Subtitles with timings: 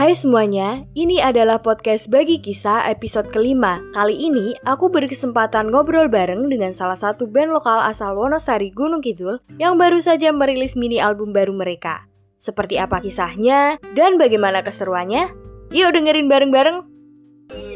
[0.00, 3.84] Hai semuanya, ini adalah podcast Bagi Kisah episode kelima.
[3.92, 9.44] Kali ini aku berkesempatan ngobrol bareng dengan salah satu band lokal asal Wonosari Gunung Kidul
[9.60, 12.08] yang baru saja merilis mini album baru mereka.
[12.40, 15.36] Seperti apa kisahnya dan bagaimana keseruannya?
[15.68, 16.80] Yuk dengerin bareng-bareng.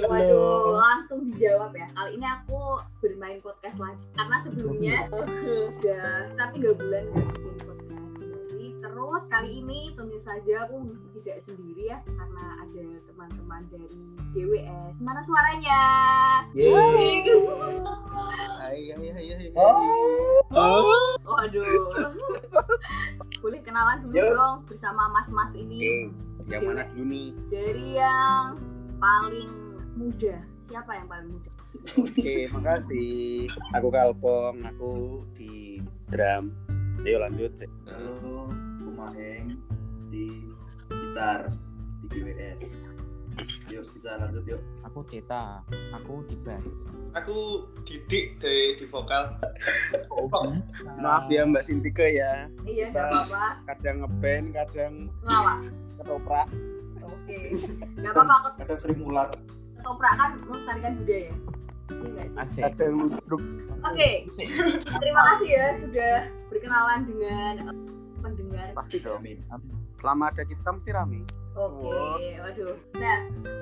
[0.08, 1.84] Waduh, langsung dijawab ya.
[1.92, 6.08] Kali ini aku bermain podcast lagi karena sebelumnya udah
[6.40, 7.73] tapi tiga bulan nggak bikin podcast.
[9.14, 10.90] Terus kali ini tentu saja aku
[11.22, 14.02] tidak sendiri ya karena ada teman-teman dari
[14.34, 14.98] GWS.
[15.06, 15.82] Mana suaranya?
[16.50, 17.22] Yeay.
[18.58, 19.48] Hai hai hai hai.
[19.54, 21.14] Oh.
[21.30, 21.94] Waduh.
[23.38, 24.34] Boleh kenalan dulu Yuk.
[24.34, 26.10] dong bersama mas-mas ini
[26.42, 27.30] Oke, yang mana dulu nih?
[27.54, 28.58] dari yang
[28.98, 30.42] paling muda.
[30.66, 31.50] Siapa yang paling muda?
[32.02, 33.46] Oke, makasih.
[33.78, 35.78] Aku Kalpong, aku di
[36.10, 36.50] drum.
[37.06, 37.54] Ayo lanjut.
[37.86, 38.50] Halo,
[39.04, 39.60] Maheng
[40.08, 40.48] di
[40.88, 41.52] gitar
[42.00, 42.62] di GWS.
[43.68, 44.62] Yuk bisa lanjut yuk.
[44.86, 45.60] Aku Teta,
[45.92, 46.64] aku di bass.
[47.12, 49.36] aku didik dari di vokal
[51.02, 52.46] Maaf ya Mbak Sintike ya.
[52.64, 53.44] Iya, nggak apa-apa.
[53.68, 55.58] Kadang ngeband, kadang Ngelawak.
[56.00, 56.48] ketoprak.
[57.04, 57.38] Oke.
[57.98, 58.48] Nggak apa-apa.
[58.62, 59.28] Kadang sering ulat.
[59.76, 61.34] Ketoprak kan melestarikan budaya.
[62.40, 62.62] Asik.
[62.88, 63.42] Ludruk.
[63.84, 64.10] Oke.
[65.02, 66.14] Terima kasih ya sudah
[66.48, 67.54] berkenalan dengan
[68.24, 68.72] pendengar.
[68.72, 69.20] Pasti dong.
[69.20, 69.38] Amin.
[70.00, 71.20] Selama ada kita mesti rame.
[71.54, 71.94] Oke,
[72.40, 72.74] waduh.
[72.96, 73.18] Nah,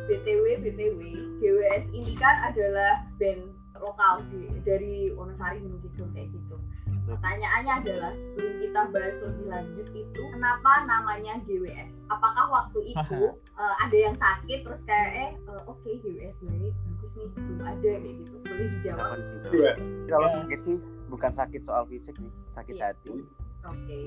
[0.08, 1.00] BTW BTW,
[1.38, 6.56] GWS ini kan adalah band lokal di, dari Wonosari Kidul kayak gitu.
[7.02, 11.90] Pertanyaannya adalah sebelum kita bahas lebih lanjut itu kenapa namanya GWS?
[12.06, 17.12] Apakah waktu itu eh, ada yang sakit terus kayak eh eh, oke GWS baik bagus
[17.12, 19.06] nih belum ada kayak gitu boleh dijawab?
[19.18, 19.50] Dok?
[19.50, 19.72] Dua.
[20.06, 20.34] Kalau Ya.
[20.38, 20.76] sakit sih
[21.10, 22.94] bukan sakit soal fisik nih, sakit Iya.
[22.94, 23.14] hati.
[23.62, 23.98] Oke.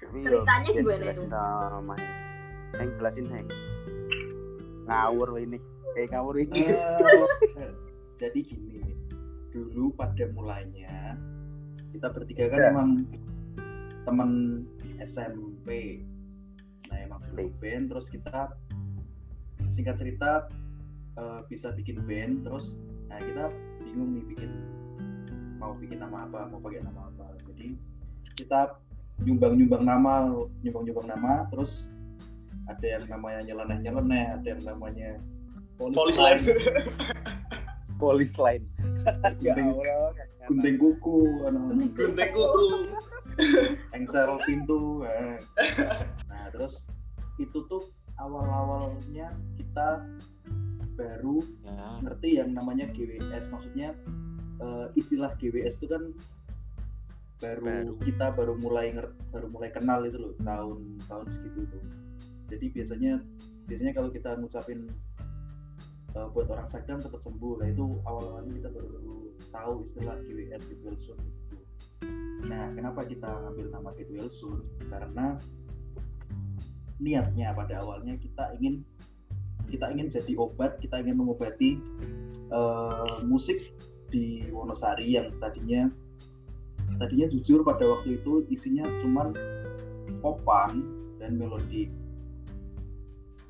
[0.00, 1.22] Tapi yo, Ceritanya gimana itu?
[2.74, 3.48] Heng jelasin Heng.
[4.84, 5.58] Ngawur ini.
[5.94, 6.60] Eh ngawur ini.
[6.74, 7.72] Eh,
[8.14, 8.78] Jadi gini,
[9.50, 11.18] dulu pada mulainya
[11.90, 12.70] kita bertiga kan Ya.
[12.70, 12.90] emang
[14.02, 14.30] teman
[14.98, 15.98] SMP.
[16.90, 18.54] Nah emang sebelum band terus kita
[19.66, 20.46] singkat cerita
[21.14, 23.46] eh, bisa bikin band terus nah kita
[23.80, 24.50] bingung nih bikin
[25.56, 27.13] mau bikin nama apa mau pakai nama apa
[27.64, 28.60] jadi kita
[29.22, 30.12] nyumbang nyumbang nama
[30.60, 31.88] nyumbang nyumbang nama terus
[32.66, 35.08] ada yang namanya nyeleneh nyeleneh ada yang namanya
[35.78, 36.40] polis lain
[37.94, 38.62] Polis lain.
[39.44, 40.10] Ya gunting, Allah.
[40.48, 42.68] gunting kuku gunting kuku
[43.96, 45.36] engsel pintu eh.
[46.24, 46.88] nah terus
[47.36, 47.84] itu tuh
[48.16, 49.28] awal-awalnya
[49.60, 50.02] kita
[50.96, 52.00] baru Ya.
[52.00, 53.92] ngerti yang namanya GWS maksudnya
[54.58, 56.02] eh, istilah GWS itu kan
[57.44, 57.92] baru, Baru.
[58.00, 58.86] kita baru mulai
[59.28, 61.82] baru mulai kenal itu loh tahun tahun segitu tuh
[62.48, 63.12] jadi biasanya
[63.68, 64.88] biasanya kalau kita ngucapin
[66.16, 69.16] eh, buat orang sakit cepat sembuh lah itu awal-awalnya kita baru
[69.52, 71.56] tahu istilah GWS Get Well Soon itu.
[72.48, 75.36] nah kenapa kita ngambil nama Get Well Soon karena
[77.02, 78.86] niatnya pada awalnya kita ingin
[79.64, 81.80] kita ingin jadi obat, kita ingin mengobati
[82.52, 83.72] eh, musik
[84.12, 85.90] di Wonosari yang tadinya
[86.98, 89.34] tadinya jujur pada waktu itu isinya cuman
[90.22, 90.84] popang
[91.18, 91.90] dan melodik.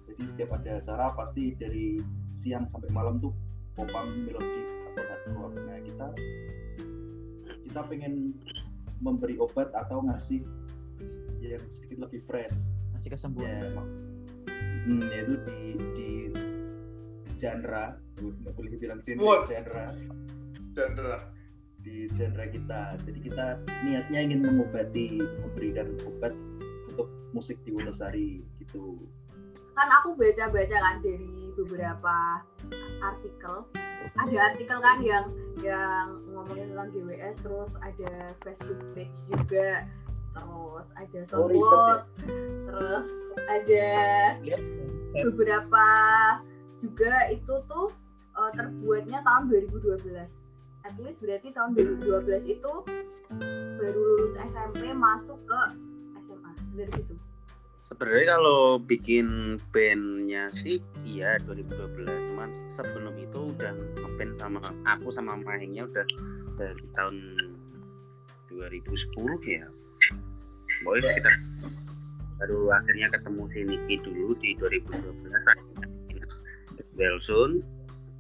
[0.09, 1.99] Jadi setiap ada acara pasti dari
[2.37, 3.35] siang sampai malam tuh
[3.75, 5.55] popang melodik atau hardcore.
[5.59, 6.07] Nah kita
[7.67, 8.37] kita pengen
[9.03, 10.47] memberi obat atau ngasih
[11.45, 13.51] yang sedikit lebih fresh Masih kesembuhan.
[13.51, 13.83] ya
[14.89, 15.61] hmm, yaitu di
[15.93, 16.11] di
[17.37, 19.87] genre nggak boleh bilang genre genre
[20.75, 21.17] Chandra
[21.85, 22.97] di genre kita.
[23.05, 23.47] Jadi kita
[23.85, 26.33] niatnya ingin mengobati memberikan obat
[26.91, 28.99] untuk musik di Wonosari gitu.
[29.77, 32.17] Kan aku baca-baca kan dari beberapa
[33.05, 33.69] artikel.
[34.17, 35.27] Ada artikel kan yang
[35.63, 39.89] yang ngomongin tentang GWS terus ada Facebook page juga
[40.35, 42.03] terus ada Oh, riset soundboard
[42.67, 43.07] terus
[43.47, 43.87] ada
[45.23, 45.87] beberapa
[46.83, 47.89] juga itu tuh
[48.35, 50.44] eh, terbuatnya tahun 2012
[50.85, 52.73] at least berarti tahun 2012 itu
[53.81, 55.61] baru lulus SMP masuk ke
[56.21, 57.15] SMA dari gitu?
[57.85, 59.29] Sebenarnya kalau bikin
[59.73, 66.05] bandnya sih iya 2012 cuman sebelum itu udah ngeband sama aku sama Mahengnya udah
[66.57, 67.17] dari tahun
[68.53, 68.85] 2010
[69.49, 69.69] ya.
[70.85, 71.33] Pokoknya kita
[72.41, 75.89] baru akhirnya ketemu si Niki dulu di 2012 akhirnya
[76.95, 77.65] Wilson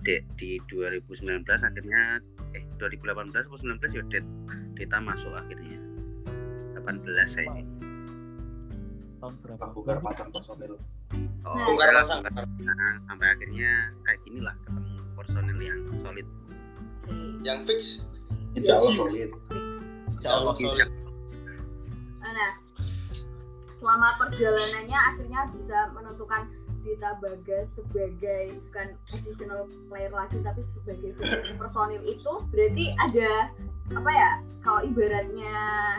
[0.04, 2.20] di, di 2019 akhirnya
[2.54, 4.22] eh 2018 atau 19 ya Det,
[4.78, 5.78] Deta masuk akhirnya
[6.78, 7.50] 18 saya
[9.18, 9.64] Tahun berapa?
[9.72, 10.84] Bukar pasang personil oh,
[11.44, 11.64] Nah.
[11.68, 12.20] Bongkar pasang.
[12.24, 12.96] bongkar pasang.
[13.08, 13.70] sampai akhirnya
[14.04, 16.26] kayak gini lah ketemu personel yang solid.
[17.44, 17.80] Yang fix.
[18.56, 19.30] Insya Allah solid.
[20.16, 20.88] Insya Allah solid.
[22.24, 22.52] Nah,
[23.78, 26.42] selama perjalanannya akhirnya bisa menentukan
[26.84, 31.10] Dita Bagas sebagai bukan additional player lagi tapi sebagai
[31.60, 33.48] personil itu berarti ada
[33.92, 34.30] apa ya
[34.64, 35.56] kalau ibaratnya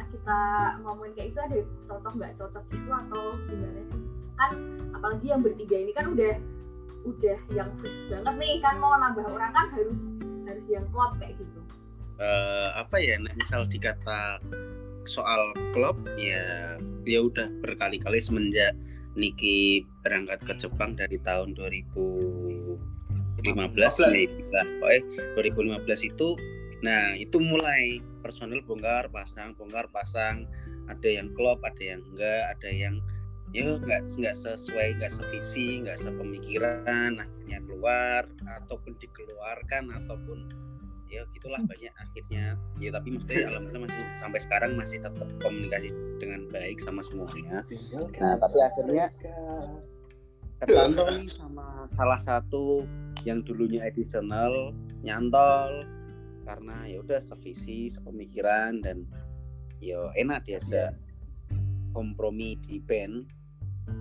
[0.10, 0.40] kita
[0.82, 1.58] ngomongin kayak itu ada
[1.90, 4.02] cocok nggak cocok gitu atau gimana sih?
[4.36, 4.52] Kan
[4.94, 6.34] apalagi yang bertiga ini kan udah
[7.06, 10.00] udah yang fix banget nih kan mau nambah orang kan harus
[10.50, 11.60] harus yang klop kayak gitu.
[12.18, 14.42] Eh, apa ya misal dikata
[15.06, 18.74] soal klub ya ya udah berkali-kali semenjak
[19.16, 23.48] Niki berangkat ke Jepang dari tahun 2015
[24.12, 25.02] nih lah pokoknya
[25.88, 26.30] 2015 itu
[26.84, 30.46] nah itu mulai personil bongkar pasang bongkar pasang.
[30.86, 33.02] Ada yang klub ada yang enggak ada yang
[33.56, 38.28] ya nggak nggak sesuai nggak sevisi nggak sepemikiran akhirnya keluar
[38.62, 40.46] ataupun dikeluarkan ataupun
[41.10, 42.57] ya gitulah banyak akhirnya.
[42.81, 47.62] Ya tapi maksudnya alhamdulillah masih sampai sekarang masih tetap komunikasi dengan baik sama semuanya.
[47.94, 49.06] Nah, tapi akhirnya
[50.66, 52.88] nih sama salah satu
[53.28, 54.74] yang dulunya additional
[55.06, 55.86] nyantol.
[56.46, 59.01] Karena ya udah sevisi sepemikiran dan
[59.81, 60.94] yo enak diajak
[61.90, 63.25] kompromi di band.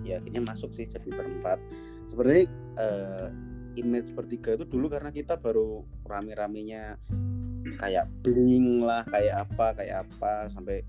[0.05, 1.57] Ya akhirnya masuk sih jadi berempat.
[2.05, 2.45] Sebenarnya
[2.77, 3.27] eh,
[3.75, 6.95] image bertiga itu dulu karena kita baru rame-ramenya
[7.77, 10.85] kayak bling lah kayak apa kayak apa sampai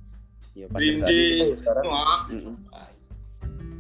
[0.53, 1.85] ya pada saat itu sekarang.
[1.85, 2.23] Wah.
[2.29, 2.57] Mm-mm.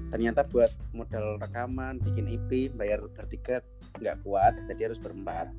[0.06, 3.58] ternyata buat modal rekaman bikin EP bayar bertiga
[3.98, 5.50] nggak kuat jadi harus berempat.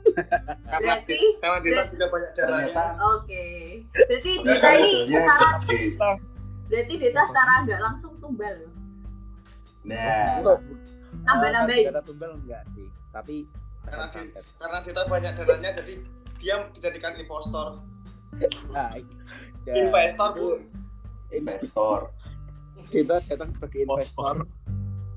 [0.72, 2.84] Karena Berarti- Dit- karena Dita juga banyak darahnya.
[3.02, 3.46] oke.
[3.92, 6.08] Berarti Dita ini kita-
[6.70, 8.72] berarti Dita secara nggak langsung tumbal loh.
[9.80, 10.38] Nah,
[11.24, 11.84] Nambah-nambahin.
[11.92, 13.36] kata tumbal enggak sih tapi
[13.80, 14.32] Karena di-.
[14.60, 15.94] Karena Dita banyak darahnya jadi
[16.36, 17.80] dia dijadikan impostor.
[18.70, 18.94] nah,
[19.66, 20.50] ya, Investor, Bu.
[21.30, 22.14] investor.
[22.88, 24.48] kita datang sebagai investor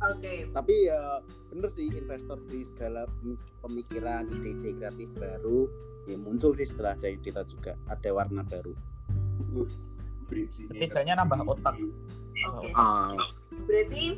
[0.03, 5.71] oke tapi ya bener sih investor di segala pem- pemikiran ide-ide kreatif baru
[6.03, 8.75] ya muncul sih setelah dari kita juga ada warna baru
[10.27, 10.71] Bridge-nya.
[10.71, 11.75] Setidaknya nambah otak.
[11.77, 13.13] oke ah
[13.69, 14.17] berarti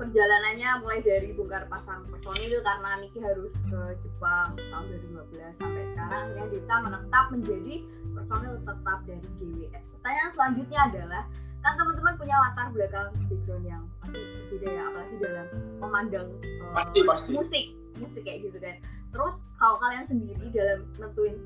[0.00, 6.20] perjalanannya mulai dari bongkar pasang personil karena Niki harus ke Jepang tahun 2015 sampai sekarang
[6.24, 7.74] akhirnya Dita menetap menjadi
[8.16, 9.84] personil tetap dari GWS.
[10.00, 11.22] Pertanyaan selanjutnya adalah
[11.60, 14.16] kan teman-teman punya latar belakang background yang pasti
[14.48, 17.30] berbeda ya apalagi dalam memandang eh, Pasti, pasti.
[17.36, 17.64] musik
[18.00, 18.80] musik kayak gitu kan.
[19.12, 21.36] Terus kalau kalian sendiri dalam nentuin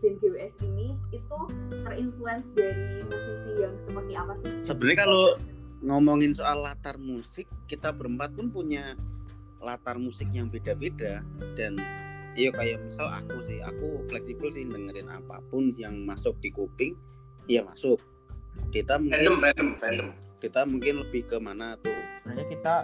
[0.00, 1.38] band GWS ini itu
[1.84, 4.52] terinfluence dari musisi yang seperti apa sih?
[4.64, 5.22] sebenarnya kalau
[5.80, 8.94] ngomongin soal latar musik kita berempat pun punya
[9.58, 11.24] latar musik yang beda-beda.
[11.56, 11.80] Dan
[12.34, 16.94] iya kayak misal aku sih aku fleksibel sih dengerin apa pun yang masuk di kuping
[17.46, 17.98] ya masuk.
[18.70, 20.08] Kita Random, mungkin random, random.
[20.38, 21.90] kita mungkin lebih ke mana tuh?
[22.22, 22.74] Sebenarnya kita,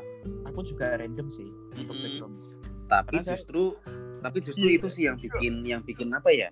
[0.44, 2.34] aku juga random sih untuk background.
[2.90, 3.64] tapi Karena saya- justru
[4.18, 6.50] tapi justru itu sih yang bikin yang bikin apa ya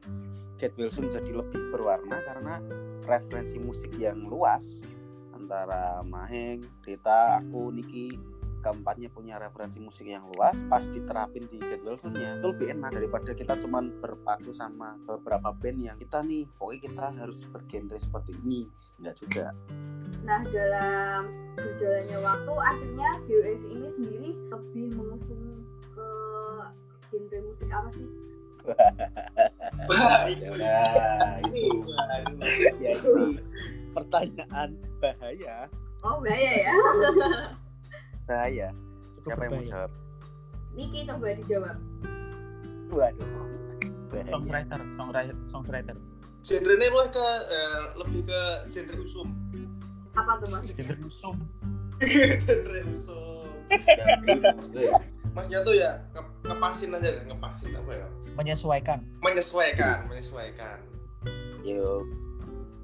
[0.56, 2.62] Get Wilson jadi lebih berwarna karena
[3.04, 4.80] referensi musik yang luas
[5.38, 8.18] antara Maheng, Dita, aku, Niki
[8.58, 13.30] keempatnya punya referensi musik yang luas pas diterapin di Get Wilson-nya itu lebih enak daripada
[13.30, 18.66] kita cuman berpaku sama beberapa band yang kita nih pokoknya kita harus bergenre seperti ini
[18.98, 19.54] enggak juga
[20.26, 25.44] Nah dalam berjalannya waktu akhirnya GWS ini sendiri lebih mengusung
[25.94, 26.08] ke
[27.08, 28.08] genre musik apa sih?
[29.88, 29.96] Wah.
[29.96, 31.80] Nah, Ini, itu.
[32.82, 33.38] ya ini
[34.00, 35.56] pertanyaan bahaya
[36.00, 36.72] Oh bahaya ya.
[38.28, 38.68] bahaya
[39.14, 39.90] Cukup siapa yang mau jawab
[40.72, 41.76] Niki coba dijawab.
[42.88, 43.28] waduh
[44.08, 45.96] bahaya Songwriter, songwriter, songwriter.
[46.40, 48.40] Genre-nya mulai ke eh, lebih ke
[48.70, 49.28] genre usum.
[50.14, 50.80] Apa tuh maksudnya?
[50.80, 51.34] Genre musuh.
[52.40, 53.44] genre usum.
[55.36, 58.06] Maksudnya tuh ya nge- ngepasin aja deh, ngepasin apa ya?
[58.34, 58.98] Menyesuaikan.
[59.20, 60.78] Menyesuaikan, menyesuaikan.
[61.60, 62.06] Yo,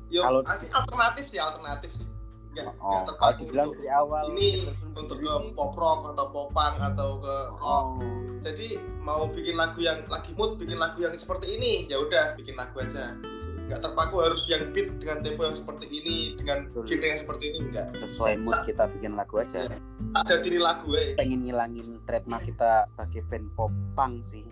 [0.09, 2.07] Yo, Kalau- asli alternatif sih, alternatif sih.
[2.55, 4.51] Enggak, oh, enggak kalau terpaku dibilang dari awal ini
[4.95, 7.87] untuk ke pop rock atau popang atau ke rock.
[7.99, 8.69] oh, Jadi
[9.01, 12.77] mau bikin lagu yang lagi mood, bikin lagu yang seperti ini, ya udah bikin lagu
[12.79, 13.17] aja.
[13.65, 17.59] Nggak terpaku harus yang beat dengan tempo yang seperti ini, dengan genre yang seperti ini
[17.65, 17.87] enggak.
[17.97, 19.79] sesuai mood kita bikin lagu aja Iya.
[20.15, 21.17] Ada diri lagu ya.
[21.17, 24.45] pengen ngilangin trademark kita sebagai band pop punk sih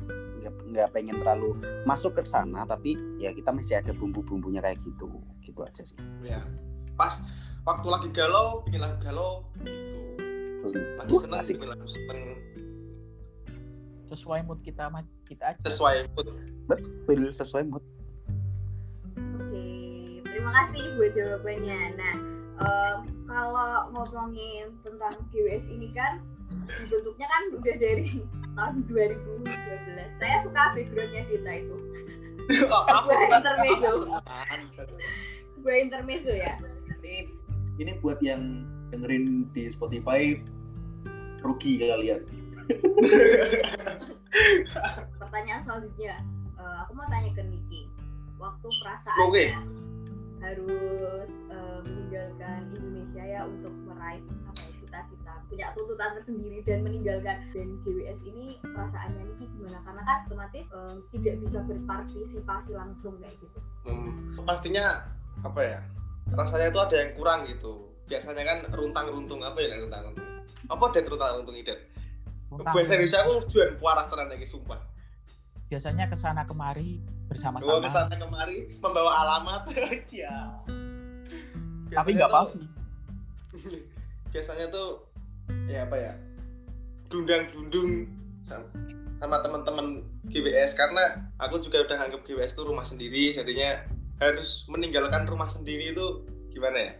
[0.43, 1.55] nggak nggak pengen terlalu
[1.87, 5.07] masuk ke sana tapi ya kita masih ada bumbu-bumbunya kayak gitu
[5.41, 6.43] gitu aja sih ya.
[6.93, 7.23] Pas
[7.65, 10.79] waktu lagi galau, bikin lagu galau gitu.
[10.99, 11.55] lagi seneng asik.
[11.59, 12.19] dengerin lagu seneng
[14.13, 14.93] Sesuai mood kita
[15.25, 15.61] kita aja.
[15.65, 16.27] sesuai mood
[16.69, 17.81] betul sesuai mood
[19.17, 19.65] Oke,
[20.29, 21.79] terima kasih buat jawabannya.
[21.97, 22.15] Nah,
[22.61, 26.21] em, kalau ngomongin tentang GWS ini kan
[26.81, 28.07] dibentuknya kan udah dari
[28.57, 30.21] tahun 2012.
[30.21, 31.77] Saya suka backgroundnya Dita itu.
[32.53, 33.93] Sebuah intermezzo.
[35.59, 36.55] Sebuah intermezzo ya.
[37.03, 37.29] ini
[37.81, 40.39] ini buat yang dengerin di Spotify
[41.43, 42.23] rugi kalian
[45.19, 46.15] Pertanyaan selanjutnya,
[46.57, 47.91] eh, aku mau tanya ke Niki.
[48.39, 48.79] Waktu Oke.
[48.83, 49.51] perasaannya
[50.43, 57.37] harus eh, meninggalkan Indonesia ya untuk meraih apa ya, cita-cita, punya tuntutan tersendiri dan meninggalkan.
[57.57, 59.79] Dan GWS ini perasaannya Niki gimana?
[59.89, 63.59] Karena kan otomatis eh, tidak bisa berpartisipasi langsung kayak gitu.
[63.89, 65.09] Hmm, pastinya
[65.41, 65.81] apa ya
[66.37, 67.89] rasanya itu ada yang kurang gitu.
[68.07, 70.29] Biasanya kan runtang runtung apa ya runtang runtung
[70.69, 71.75] apa deh runtang runtung ide
[72.61, 74.81] bahasa Indonesia aku juan puarah tenan lagi sumpah.
[75.73, 77.01] Biasanya ke sana kemari
[77.33, 77.81] bersama-sama.
[77.81, 79.63] ke sana kemari membawa alamat.
[80.13, 80.53] Ya
[81.93, 82.57] Tapi Biasanya nggak apa-apa.
[84.33, 85.05] biasanya tuh
[85.69, 86.13] ya apa ya
[87.13, 88.09] dundang dundung
[88.43, 88.67] sama,
[89.21, 89.87] sama teman-teman
[90.33, 93.85] GWS karena aku juga udah anggap GWS itu rumah sendiri jadinya
[94.17, 96.25] harus meninggalkan rumah sendiri itu
[96.55, 96.93] gimana ya?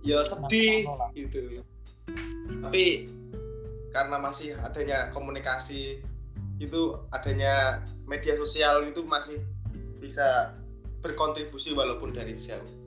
[0.00, 1.60] Ya sedih gitu.
[2.64, 3.06] Tapi
[3.92, 6.00] karena masih adanya komunikasi
[6.56, 6.80] itu
[7.12, 9.40] adanya media sosial itu masih
[10.00, 10.56] bisa
[11.04, 12.79] berkontribusi walaupun dari jauh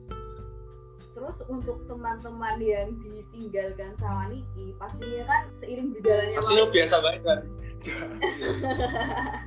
[1.14, 7.22] Terus untuk teman-teman yang ditinggalkan sama Niki, pastinya kan seiring berjalannya masih waktu, biasa banget
[7.22, 7.40] kan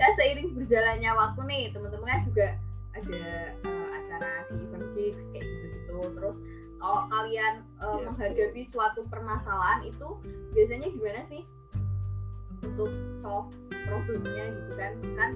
[0.00, 2.46] kan seiring berjalannya waktu nih, teman-teman kan juga
[2.96, 3.22] ada
[3.54, 5.98] eh, acara di event gigs kayak gitu-gitu.
[6.16, 6.36] Terus
[6.78, 8.02] kalau kalian eh, Iya.
[8.08, 10.08] menghadapi suatu permasalahan itu
[10.54, 11.42] biasanya gimana sih
[12.64, 13.52] untuk solve
[13.88, 14.92] problemnya gitu kan?
[15.16, 15.30] Kan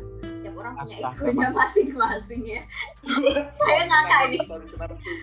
[0.44, 2.62] tiap orang punya egonya masing-masing ya.
[3.66, 4.38] Saya ngakak ini.
[4.46, 5.16] Sorry, kenapa sih?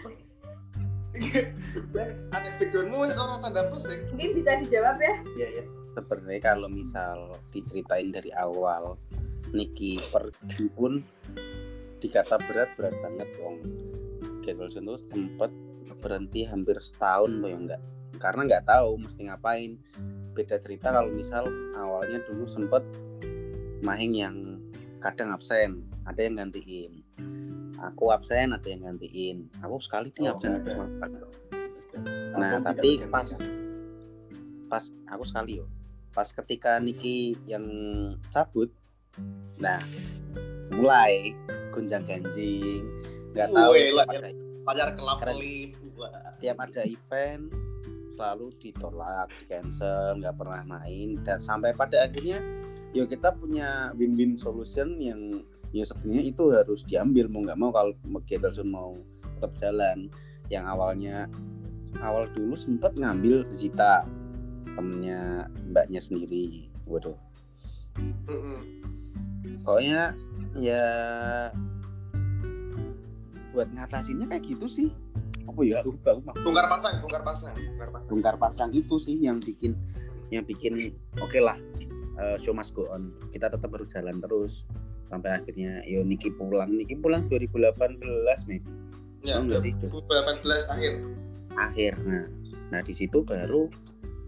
[2.31, 5.13] ada backgroundmu wes orang tanda ya Mungkin bisa dijawab ya.
[5.35, 5.63] iya ya
[5.97, 8.95] sebenarnya kalau misal diceritain dari awal
[9.49, 11.01] Niki pergi pun
[11.99, 13.57] dikata berat berat banget wong
[14.45, 15.51] Kate Wilson tuh sempet
[15.99, 17.81] berhenti hampir setahun loh ya enggak
[18.23, 19.75] karena nggak tahu mesti ngapain
[20.31, 21.43] beda cerita kalau misal
[21.75, 22.85] awalnya dulu sempet
[23.83, 24.35] Mahing yang
[24.99, 27.03] kadang absen ada yang gantiin.
[27.79, 29.47] Aku absen ada yang gantiin.
[29.63, 30.59] Aku sekali dia Oh, absen.
[30.99, 31.19] ada.
[32.39, 33.29] Nah, Album tapi tidak pas
[34.69, 35.65] pas aku sekali yo.
[36.11, 37.65] Pas ketika Niki yang
[38.33, 38.71] cabut,
[39.61, 39.79] nah
[40.73, 41.35] mulai
[41.71, 42.83] gonjang ganjing,
[43.35, 45.73] nggak tahu Wih, lah, ada, kelap kelip
[46.39, 47.51] tiap ada event
[48.15, 51.19] selalu ditolak, di cancel, nggak pernah main.
[51.23, 52.43] Dan sampai pada akhirnya
[52.89, 57.93] yo kita punya win-win solution yang ya sebenarnya itu harus diambil mau nggak mau kalau
[58.25, 58.97] Gederson mau
[59.37, 60.09] tetap jalan.
[60.49, 61.15] Yang awalnya
[62.01, 64.05] awal dulu sempat ngambil Zita
[64.73, 67.17] temennya mbaknya sendiri waduh.
[69.61, 70.17] Pokoknya
[70.57, 70.85] ya
[73.53, 74.89] buat ngatasinnya kayak gitu sih.
[75.45, 75.85] Apa ya?
[75.85, 75.93] Aku
[76.41, 78.37] bongkar pasang bongkar pasang bongkar pasang.
[78.41, 79.77] Pasang itu sih yang bikin
[80.33, 81.57] yang bikin oke lah
[82.19, 83.15] eh, show must go on.
[83.31, 84.67] Kita tetap harus jalan terus.
[85.07, 86.69] Sampai akhirnya yo Niki pulang.
[86.69, 87.79] Niki pulang 2018
[88.51, 88.69] maybe
[89.19, 89.73] ya Oh, enggak sih.
[89.75, 90.93] 2018 akhir.
[91.55, 92.27] Akhir nah.
[92.71, 93.67] Nah di situ baru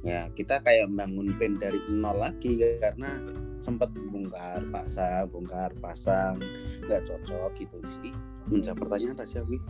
[0.01, 3.21] ya kita kayak bangun band dari nol lagi karena
[3.61, 6.41] sempat bongkar pasang bongkar pasang.
[6.89, 8.11] Nggak cocok gitu sih.
[8.49, 9.61] Menjawab pertanyaan rahasia gue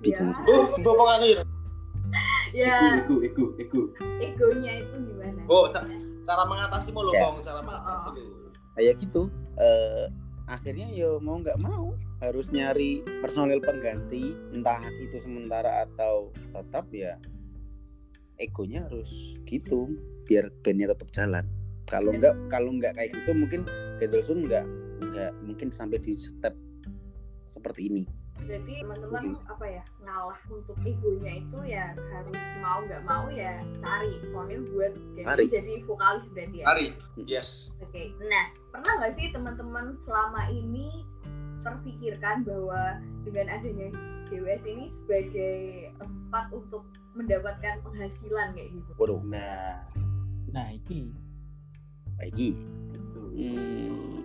[0.00, 0.32] bingung.
[0.48, 1.38] Oh bapak akhir
[2.50, 5.38] Ya, ego ego ego egonya itu gimana?
[5.46, 5.70] oh
[6.30, 7.22] cara mengatasi mau lo Ya.
[7.26, 8.22] bang cara mengatasi lo.
[8.78, 9.22] Kayak gitu
[9.58, 10.06] eh,
[10.46, 17.18] akhirnya yo mau nggak mau harus nyari personil pengganti entah itu sementara atau tetap ya
[18.38, 19.90] egonya harus gitu
[20.24, 21.44] biar bandnya tetap jalan.
[21.90, 23.66] Kalau nggak kalau nggak kayak gitu mungkin
[23.98, 24.66] Gederson nggak
[25.10, 26.54] nggak mungkin sampai di step
[27.50, 28.04] seperti ini
[28.48, 34.10] Berarti teman-teman apa ya ngalah untuk egonya itu ya harus mau nggak mau ya cari
[34.20, 35.44] personil buat jadi, Cari.
[35.48, 36.64] jadi vokalis berarti ya.
[36.66, 36.86] hari
[37.20, 37.76] yes.
[37.84, 38.44] Oke, nah
[38.74, 41.06] pernah nggak sih teman-teman selama ini
[41.60, 43.88] terpikirkan bahwa dengan adanya
[44.32, 45.58] GWS ini sebagai
[46.00, 48.90] tempat untuk mendapatkan penghasilan kayak gitu?
[48.96, 49.20] waduh.
[49.26, 49.84] Nah.
[50.50, 51.14] Nah, iki.
[52.18, 52.58] Lagi
[52.90, 54.20] itu hmm,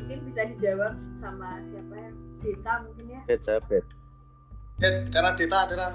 [0.00, 2.10] Mungkin bisa dijawab sama siapa ya?
[2.44, 3.20] Dita mungkin ya?
[3.24, 3.84] Bed Sabet.
[4.82, 5.90] Ya, karena Dita adalah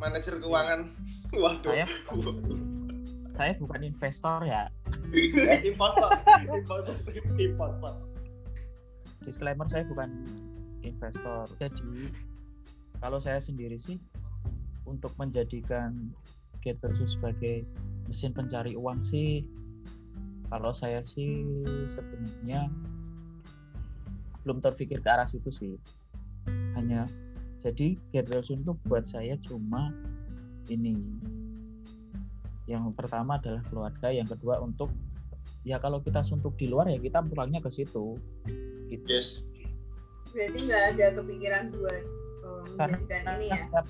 [0.00, 0.96] manajer keuangan
[1.44, 1.86] waduh Saya
[3.36, 4.66] saya bukan investor ya.
[5.70, 6.10] impostor
[6.50, 6.94] impostor
[7.38, 7.94] impostor
[9.20, 10.24] Disclaimer saya bukan
[10.80, 11.44] investor.
[11.60, 12.08] Jadi
[13.04, 14.00] kalau saya sendiri sih
[14.88, 16.12] untuk menjadikan
[16.60, 17.64] Get Versus sebagai
[18.08, 19.44] mesin pencari uang sih
[20.50, 21.46] kalau saya sih
[21.86, 22.66] sebenarnya
[24.44, 25.74] belum terpikir ke arah situ sih.
[26.76, 27.04] Hanya
[27.60, 29.92] jadi Get Versus itu buat saya cuma
[30.72, 30.96] ini
[32.70, 34.88] yang pertama adalah keluarga, yang kedua untuk
[35.66, 38.16] ya kalau kita suntuk di luar ya kita pulangnya ke situ.
[38.88, 39.04] Gitu.
[39.06, 39.46] yes
[40.30, 42.02] Berarti nggak ada kepikiran buat
[42.46, 42.98] eh, Karena
[43.38, 43.86] ini ya setiap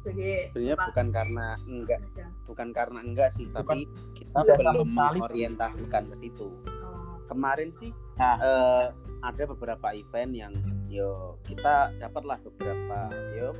[0.00, 2.00] sebenarnya bukan karena enggak
[2.48, 3.84] bukan karena enggak sih tapi
[4.16, 6.48] kita belum mengorientasikan ke situ
[6.80, 8.36] Oh, kemarin sih Nah.
[8.40, 8.86] eh,
[9.20, 10.52] ada beberapa event yang
[10.88, 13.52] yo kita dapatlah beberapa yo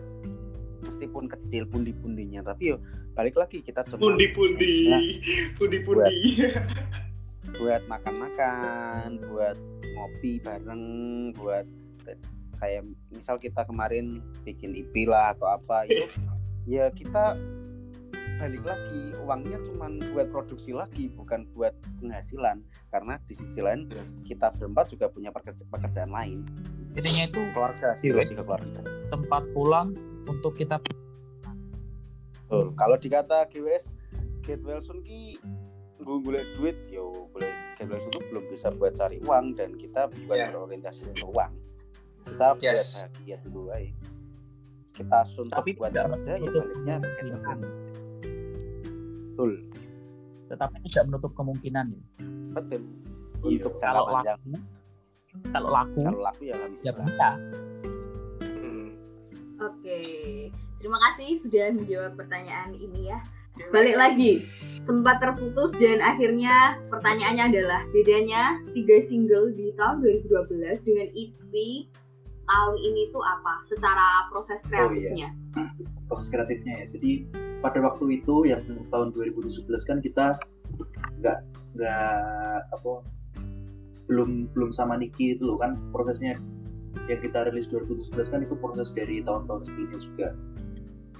[0.84, 2.76] meskipun kecil pundi-pundinya tapi yo
[3.12, 5.02] balik lagi kita cuma pundi pundi Nah,
[5.60, 6.16] pundi pundi
[7.60, 9.56] buat makan-makan buat
[9.96, 10.84] ngopi bareng
[11.36, 11.66] buat
[12.60, 16.04] kayak misal kita kemarin bikin IP lah atau apa itu
[16.68, 17.36] ya kita
[18.40, 23.84] balik lagi uangnya cuma buat produksi lagi bukan buat penghasilan karena di sisi lain
[24.24, 26.48] kita berempat juga punya pekerja- pekerjaan lain
[26.96, 28.32] intinya itu keluarga sih Yes.
[28.32, 29.88] lebih ke keluarga tempat pulang
[30.24, 30.80] untuk kita
[32.50, 32.74] Betul.
[32.74, 33.94] Kalau dikata GWS,
[34.42, 35.38] Get Wilson ki
[36.02, 37.46] gue golek duit yo boleh
[37.78, 40.50] Get Wilson itu belum bisa buat cari uang dan kita bukan Yeah.
[40.50, 41.52] berorientasi ke uang.
[42.26, 43.06] Kita buat Yes.
[43.06, 43.94] bahagia dulu aja.
[44.90, 47.54] Kita suntuk Tapi buat kerja ya baliknya ke.
[49.40, 49.72] Betul,
[50.52, 52.02] tetapi tidak menutup kemungkinan ya.
[52.52, 52.82] betul.
[53.40, 53.64] Iya.
[53.64, 54.36] Untuk jangka kalau panjang.
[54.36, 54.52] laku
[55.48, 56.94] kalau laku Kalau laku ya ya alhamdulillah.
[57.08, 57.28] bisa
[58.60, 58.88] Hmm.
[59.64, 59.98] Oke,
[60.76, 63.18] terima kasih sudah menjawab pertanyaan ini ya.
[63.72, 64.40] Balik lagi,
[64.84, 71.52] sempat terputus dan akhirnya pertanyaannya adalah bedanya tiga single di tahun 2012 dengan EP
[72.50, 73.62] tahun ini tuh apa?
[73.70, 75.30] Secara proses kreatifnya.
[76.10, 76.86] proses kreatifnya ya.
[76.90, 77.30] Jadi
[77.62, 78.60] pada waktu itu yang
[78.90, 80.26] tahun 2017 kan kita
[81.22, 81.38] nggak
[81.78, 82.92] nggak apa
[84.10, 86.34] belum belum sama Niki itu loh kan prosesnya
[87.06, 90.28] yang kita rilis 2017 kan itu proses dari tahun-tahun sebelumnya juga.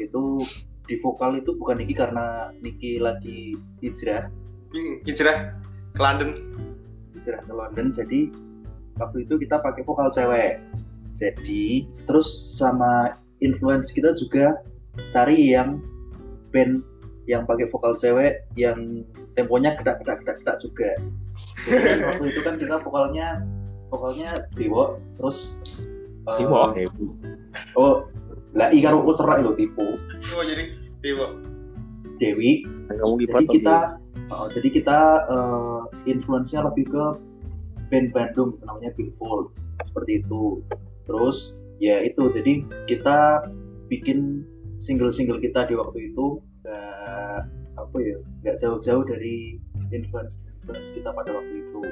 [0.02, 0.42] Itu
[0.90, 4.26] di vokal itu bukan Niki karena Niki lagi hijrah
[4.70, 5.50] Hmm, hijrah
[5.94, 6.30] ke London
[7.18, 8.30] hijrah ke London jadi
[9.02, 10.62] waktu itu kita pakai vokal cewek
[11.20, 14.64] jadi terus sama influence kita juga
[15.12, 15.84] cari yang
[16.48, 16.80] band
[17.28, 19.04] yang pakai vokal cewek yang
[19.36, 20.90] temponya gedak gedak gedak gedak juga.
[21.68, 23.44] Jadi waktu itu kan kita vokalnya
[23.92, 25.60] vokalnya Dewo terus
[26.26, 26.72] eh, Dewo?
[27.76, 28.08] oh
[28.56, 29.94] lah i karo cerak lo tipu
[30.34, 31.36] oh jadi dewa
[32.18, 32.66] Dewi.
[32.90, 33.76] Kamu jadi kita
[34.34, 34.98] oh, jadi kita
[35.30, 35.80] eh,
[36.10, 37.04] influence-nya lebih ke
[37.90, 40.62] band Bandung namanya Billboard seperti itu
[41.10, 43.50] terus ya itu jadi kita
[43.90, 44.46] bikin
[44.78, 49.58] single-single kita di waktu itu nggak apa ya nggak jauh-jauh dari
[49.90, 51.82] influence influence kita pada waktu itu.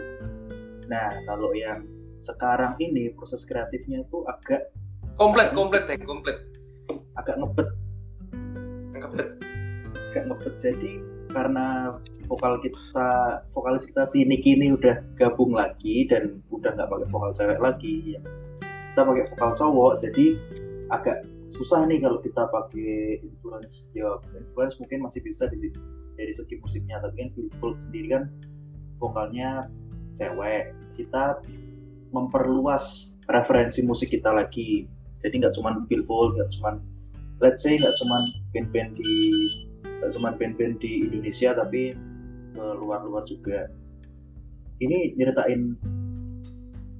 [0.86, 1.82] Nah kalau yang
[2.22, 4.70] sekarang ini proses kreatifnya itu agak
[5.18, 6.38] komplit komplit ya komplit.
[7.18, 7.68] Agak ngebet.
[9.02, 9.28] Komplit
[10.14, 10.54] agak ngebet.
[10.62, 10.92] Jadi
[11.28, 17.08] karena vokal kita vokalis kita si Niki ini udah gabung lagi dan udah nggak pakai
[17.10, 18.20] vokal cewek lagi ya.
[18.98, 20.26] Kita pakai vokal cowok jadi
[20.90, 21.22] agak
[21.54, 23.94] susah nih kalau kita pakai influence.
[23.94, 25.70] Ya influence mungkin masih bisa di
[26.18, 28.26] dari segi musiknya tapi kan Billboard sendiri kan
[28.98, 29.70] vokalnya
[30.18, 30.74] cewek.
[30.98, 31.38] Kita
[32.10, 34.90] memperluas referensi musik kita lagi.
[35.22, 36.82] Jadi nggak cuman Billboard nggak cuman
[37.38, 39.14] let's say nggak cuman band-band di
[39.86, 41.94] nggak cuman band-band di Indonesia tapi
[42.50, 43.70] ke luar-luar juga.
[44.82, 45.78] Ini nyeritain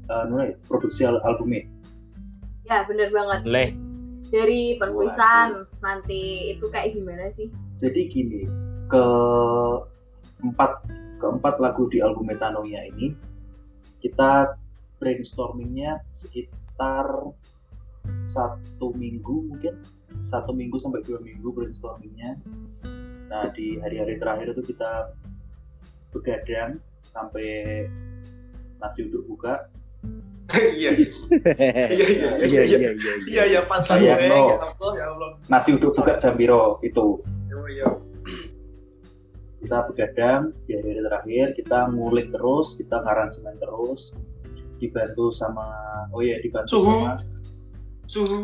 [0.07, 1.67] uh, produksi al- albumnya
[2.69, 3.41] Ya bener banget.
[3.49, 3.71] leh
[4.29, 6.53] Dari penulisan nanti.
[6.53, 7.49] Itu kayak gimana sih?
[7.79, 8.43] jadi gini
[8.91, 9.07] ke
[10.43, 10.83] empat
[11.23, 13.15] keempat lagu di album Metanoia ini
[14.03, 14.59] kita
[14.99, 17.07] brainstormingnya sekitar
[18.27, 19.79] satu minggu mungkin.
[20.19, 22.35] Satu minggu sampai dua minggu brainstormingnya.
[23.31, 25.15] Nah di hari-hari terakhir itu kita
[26.11, 27.87] begadang sampai
[28.83, 29.71] nasi uduk buka
[30.81, 31.09] iya iya.
[32.41, 32.91] Iya iya iya.
[33.29, 34.45] Iya iya pas lagi Iya, ya no.
[34.49, 35.31] ya Allah ya Allah.
[35.53, 37.21] Nasi uduk buka Jambiro itu.
[37.53, 37.89] Oh iya.
[39.59, 44.17] Kita begadang di hari-hari terakhir kita ngulik terus kita ngaransemen terus.
[44.81, 45.67] Dibantu sama
[46.15, 46.97] oh iya dibantu Suhu.
[47.03, 47.15] sama
[48.09, 48.39] suhu.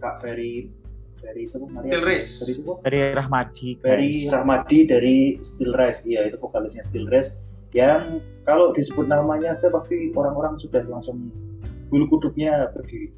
[0.00, 0.72] Kak Ferry
[1.20, 1.68] Ferry siapa?
[1.68, 1.92] Maria?
[1.92, 2.28] Still Race.
[2.40, 2.72] Ferry siapa?
[2.82, 3.68] Dari Rahmadi.
[3.84, 4.32] Ferry guys.
[4.32, 7.36] Rahmadi dari Still Rise iya itu vokalisnya Still Rise
[7.70, 11.30] yang kalau disebut namanya aja pasti orang-orang sudah langsung
[11.90, 13.14] bulu kuduknya berdiri.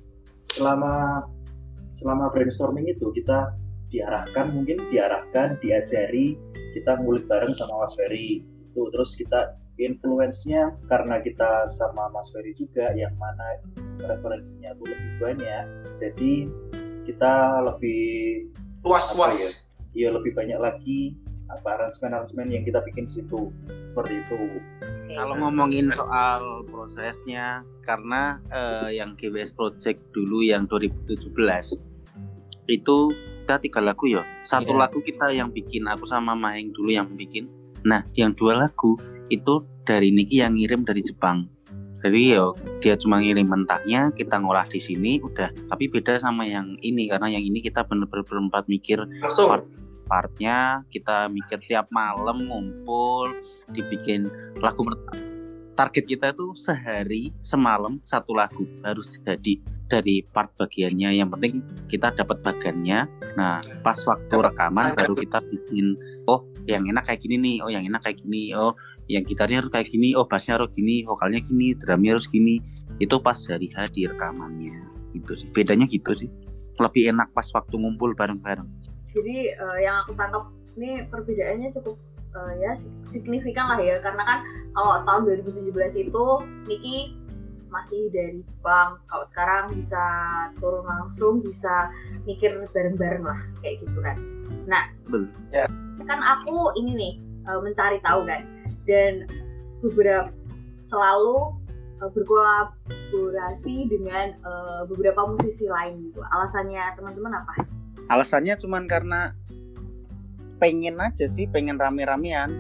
[0.53, 1.25] Selama
[1.93, 3.53] selama brainstorming itu kita
[3.93, 6.41] diarahkan mungkin diarahkan diajari
[6.73, 8.45] kita ngulik bareng sama Mas Ferry.
[8.73, 13.61] Itu terus kita influence-nya karena kita sama Mas Ferry juga yang mana
[14.01, 15.65] referensinya tuh lebih banyak.
[15.97, 16.33] Jadi
[17.09, 18.49] kita lebih
[18.83, 19.51] luas luas ya,
[19.95, 21.17] iya lebih banyak lagi
[21.53, 23.53] apa aransemen-aransemen yang kita bikin di situ
[23.85, 24.37] seperti itu
[25.13, 31.29] Kalau ngomongin soal prosesnya, karena eh, yang GWS Project dulu yang 2017
[32.73, 32.99] itu
[33.43, 34.25] kita tiga lagu ya.
[34.41, 34.89] Satu Iya.
[34.89, 37.51] lagu kita yang bikin, aku sama Maheng dulu yang bikin.
[37.85, 38.97] Nah, yang dua lagu
[39.29, 41.51] itu dari Niki yang ngirim dari Jepang.
[42.03, 45.53] Jadi yo dia cuma ngirim mentahnya, kita ngolah di sini udah.
[45.69, 49.67] Tapi beda sama yang ini karena yang ini kita bener-bener berempat mikir langsung part
[50.07, 53.33] partnya kita mikir tiap malam ngumpul
[53.73, 54.29] dibikin
[54.61, 54.85] lagu
[55.73, 59.57] target kita itu sehari semalam satu lagu harus jadi
[59.89, 61.13] dari part bagiannya.
[61.21, 61.55] Yang penting
[61.89, 63.05] kita dapat bagannya.
[63.37, 65.97] Nah pas waktu rekaman baru kita bikin
[66.29, 68.79] oh yang enak kayak gini nih oh yang enak kayak gini oh
[69.11, 72.61] yang gitarnya harus kayak gini oh bassnya harus gini vokalnya gini drumnya harus gini.
[72.97, 74.77] Itu pas hari H di rekamannya.
[75.13, 75.49] Gitu sih.
[75.53, 76.31] Bedanya gitu sih.
[76.81, 78.82] Lebih enak pas waktu ngumpul bareng-bareng
[79.13, 81.97] jadi eh, yang aku tangkap ini perbedaannya cukup
[82.33, 82.73] eh, ya
[83.13, 84.01] signifikan lah ya.
[84.01, 84.39] Karena kan
[84.73, 86.25] kalau tahun 2017 itu
[86.69, 86.99] Niki
[87.73, 90.05] masih dari Jepang kalau sekarang bisa
[90.61, 91.89] turun langsung bisa
[92.29, 94.17] mikir bareng-bareng lah kayak gitu kan.
[94.69, 94.85] Nah.
[95.53, 95.69] Ya.
[96.03, 97.13] kan aku ini nih
[97.49, 98.45] eh, mencari tahu kan.
[98.85, 99.29] Dan
[99.81, 100.29] beberapa
[100.89, 101.57] selalu
[102.01, 106.21] eh, berkolaborasi dengan eh, beberapa musisi lain gitu.
[106.21, 107.72] Alasannya teman-teman apa
[108.13, 109.33] alasannya cuman karena
[110.61, 112.53] pengen aja sih pengen rame-ramean.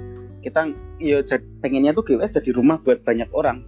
[0.43, 0.67] Kita
[0.99, 1.23] ya
[1.63, 3.63] pengennya tuh GWS jadi rumah buat banyak orang.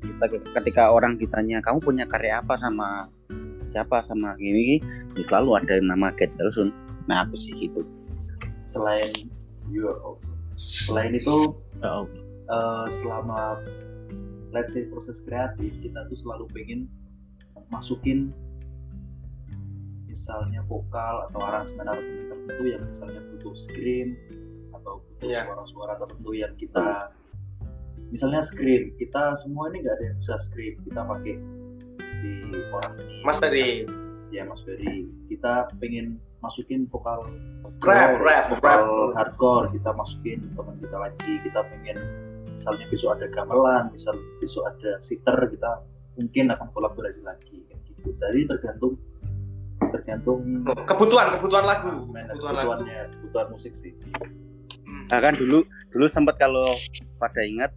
[0.00, 0.24] Kita
[0.56, 3.10] ketika orang ditanya kamu punya karya apa sama
[3.66, 4.80] siapa sama gini
[5.18, 6.72] ya selalu ada nama Get Delsun
[7.10, 7.84] nah aku sih gitu.
[8.64, 9.12] Selain
[9.68, 9.90] ya,
[10.80, 12.08] selain itu Allah.
[12.50, 13.60] eh, selama
[14.54, 16.80] let's say proses kreatif kita tuh selalu pengen
[17.68, 18.30] masukin
[20.16, 24.16] misalnya vokal atau aransemen aransemen tertentu yang misalnya butuh scream
[24.72, 25.44] atau butuh Iya.
[25.44, 27.12] suara-suara tertentu yang kita
[28.08, 31.36] misalnya scream kita semua ini nggak ada yang bisa scream kita pakai
[32.08, 32.32] si
[32.72, 33.84] orang ini Mas Ferry
[34.32, 37.28] ya Mas Ferry kita pengen masukin vokal
[37.84, 39.14] Rap, rap, vokal rap.
[39.20, 41.98] hardcore kita masukin teman kita lagi kita pengen
[42.56, 45.84] misalnya besok ada gamelan misal besok ada sitter kita
[46.16, 48.96] mungkin akan kolaborasi lagi kayak gitu jadi tergantung
[49.90, 50.40] tergantung
[50.84, 51.92] kebutuhan kebutuhan lagu.
[52.10, 52.70] Dan kebutuhan lagu.
[52.72, 53.92] kebutuhannya kebutuhan musik sih.
[55.06, 56.70] Nah kan dulu dulu sempat kalau
[57.16, 57.70] pada ingat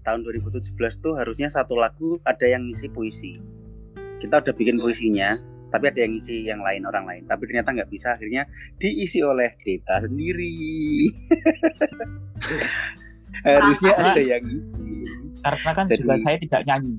[0.00, 3.36] tahun 2017 tuh harusnya satu lagu ada yang ngisi puisi.
[4.18, 5.36] Kita udah bikin puisinya
[5.70, 7.22] tapi ada yang ngisi yang lain orang lain.
[7.24, 8.44] Tapi ternyata nggak bisa akhirnya
[8.76, 11.08] diisi oleh kita sendiri.
[13.40, 14.88] Harusnya Karena- ada yang ngisi.
[15.40, 16.94] Karena kan Jadi- juga saya tidak nyanyi.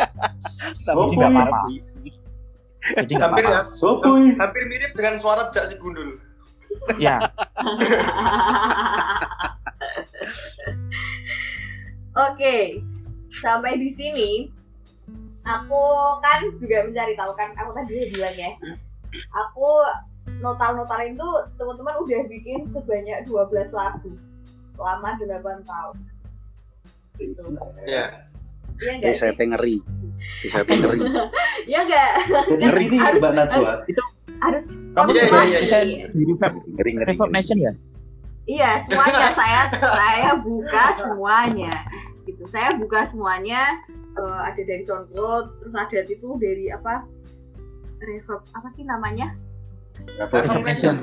[0.86, 1.42] tapi Oh, nggak iya.
[1.44, 1.60] apa-apa.
[2.96, 3.44] Jadi hampir.
[3.64, 6.16] Soboy hampir mirip dengan suara Jak si Gundul.
[7.02, 7.18] Ya,
[12.30, 12.78] Oke,
[13.42, 14.30] sampai di sini.
[15.40, 15.82] Aku
[16.20, 18.52] kan juga mencari tahu kan aku tadi udah bilang ya.
[19.34, 19.68] Aku
[20.38, 24.12] notal-notalin tuh teman-teman udah bikin sebanyak 12 lagu
[24.78, 25.96] selama 8 tahun.
[27.18, 27.26] ya.
[27.88, 28.29] Iya Jadi
[28.88, 29.14] enggak?
[29.16, 29.76] saya ngeri
[30.40, 31.00] Bisa teh ngeri
[31.68, 32.10] Iya enggak?
[32.48, 33.72] jadi Ngeri ini harus- Mbak Najwa
[34.40, 34.64] Harus
[34.96, 36.06] kamu Iya, iya, iya, bisa iya.
[36.10, 37.12] di Reverb ngeri ngeri.
[37.28, 37.72] Nation ya?
[38.48, 41.74] Iya, semuanya saya saya buka semuanya.
[42.26, 42.42] Gitu.
[42.50, 43.78] Saya buka semuanya
[44.16, 47.04] eh, ada dari SoundCloud, terus ada itu dari apa?
[48.00, 49.36] Reverb apa sih namanya?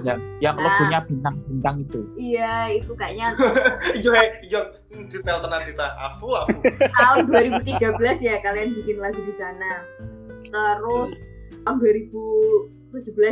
[0.03, 0.63] Yang, yang Nah.
[0.63, 1.99] logonya bintang-bintang itu.
[2.15, 3.27] Iya, itu kayaknya
[3.99, 4.61] iya iya
[5.09, 6.57] detail tenan dita afu afu
[6.93, 7.65] tahun 2013
[8.21, 9.73] ya kalian bikin lagu di sana.
[10.47, 11.09] Terus
[11.65, 12.71] tahun 2017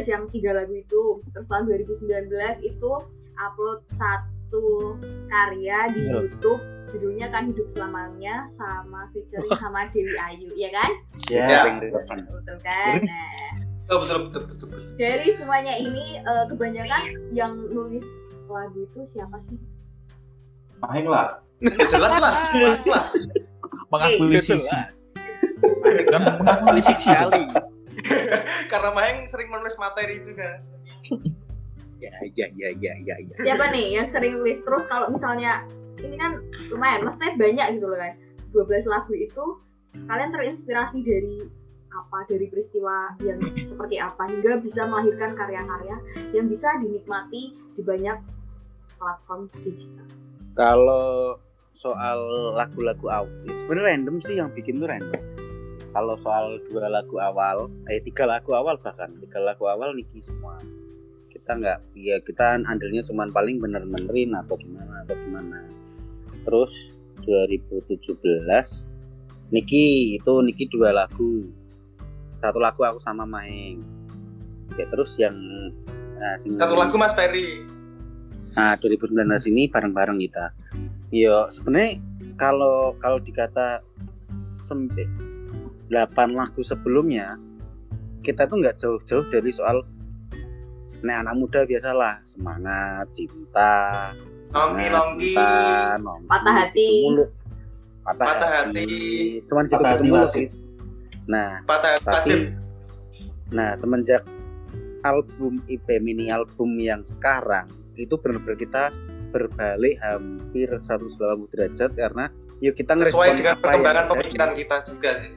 [0.05, 1.01] yang tiga lagu itu,
[1.31, 2.27] terus tahun 2019
[2.61, 2.91] itu
[3.37, 4.97] upload satu
[5.27, 6.23] karya di Iya.
[6.23, 10.91] YouTube judulnya kan hidup selamanya sama featuring sama Dewi Ayu, ya kan?
[11.27, 11.61] ya Ya.
[11.75, 13.03] Betul kan?
[13.03, 13.51] Nah,
[13.91, 18.05] oh, betul betul betul betul dari semuanya ini eh, kebanyakan yang nulis
[18.45, 19.57] lagu itu siapa sih?
[20.79, 21.41] Maheng lah
[21.89, 22.33] jelas lah
[22.85, 23.05] lah
[23.89, 24.75] Mengakui sisi.
[26.11, 27.09] Kan mengakui sisi.
[27.09, 27.47] sekali
[28.71, 30.61] Karena Maheng sering menulis materi juga.
[31.95, 35.63] ya ya ya ya ya ya siapa nih yang sering list terus kalau misalnya
[35.97, 36.37] ini kan
[36.69, 38.13] lumayan maksudnya banyak gitu loh kan
[38.51, 39.45] 12 lagu itu
[40.05, 41.35] kalian terinspirasi dari
[41.95, 45.95] apa dari peristiwa yang seperti apa hingga bisa melahirkan karya-karya
[46.35, 48.19] yang bisa dinikmati di banyak
[48.99, 50.07] platform digital.
[50.55, 51.35] Kalau
[51.75, 52.19] soal
[52.55, 55.23] lagu-lagu awal sebenarnya random sih yang bikin tuh random.
[55.95, 60.59] Kalau soal dua lagu awal eh tiga lagu awal bahkan tiga lagu awal Niki semua.
[61.31, 65.63] Kita nggak ya kita andilnya cuman paling bener-benerin atau gimana atau gimana.
[66.43, 66.71] Terus
[67.23, 67.95] 2017
[69.51, 71.47] Niki itu Niki dua lagu
[72.39, 73.81] satu lagu aku sama Maeng
[74.75, 75.35] ya terus yang
[76.17, 77.63] nah, sing- Satu lagu Mas Ferry.
[78.55, 80.55] Nah, 2019 ini bareng-bareng kita.
[81.11, 81.99] Yo, sebenarnya
[82.39, 83.83] kalau kalau dikata
[84.65, 85.05] sembe
[85.91, 87.35] 8 lagu sebelumnya
[88.23, 89.83] kita tuh nggak jauh-jauh dari soal
[91.05, 94.09] Nek anak muda biasalah semangat, cinta,
[94.49, 95.37] cinta, nongki,
[96.25, 96.89] Patah hati.
[97.05, 97.25] mulu.
[98.01, 98.81] Patah, Patah hati.
[98.81, 98.97] hati.
[99.45, 100.47] Cuman gitu, Patah gitu hati mulu sih.
[101.25, 102.53] Nah, Patah tapi
[103.47, 104.25] nah semenjak
[105.01, 108.83] album IP mini album yang sekarang itu benar-benar kita
[109.29, 111.17] berbalik hampir 180
[111.49, 112.25] derajat karena
[112.57, 115.31] yuk kita Sesuai dengan perkembangan pemikiran kita juga sih.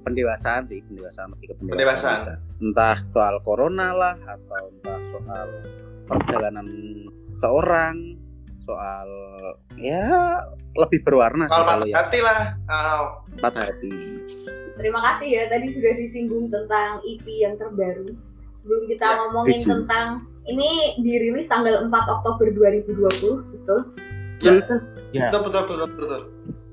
[0.00, 2.20] pendewasaan sih pendewasaan lebih ke pendewasaan, Pendewasaan.
[2.20, 2.34] kita.
[2.60, 5.48] entah soal corona lah atau entah soal
[6.04, 6.66] perjalanan
[7.30, 7.96] seorang
[8.60, 9.08] soal
[9.76, 10.04] ya
[10.74, 12.38] lebih berwarna patah yang hati lah.
[12.66, 13.04] Oh,
[13.38, 13.88] patah hati
[14.76, 18.08] terima kasih ya tadi sudah disinggung tentang EP yang terbaru
[18.60, 19.70] sebelum kita Ya, ngomongin izin.
[19.70, 20.06] tentang
[20.44, 22.98] ini dirilis tanggal 4 Oktober 2020
[23.52, 23.80] betul
[24.42, 24.60] Ya.
[24.60, 24.78] Betul,
[25.14, 26.22] Ya, betul betul betul betul.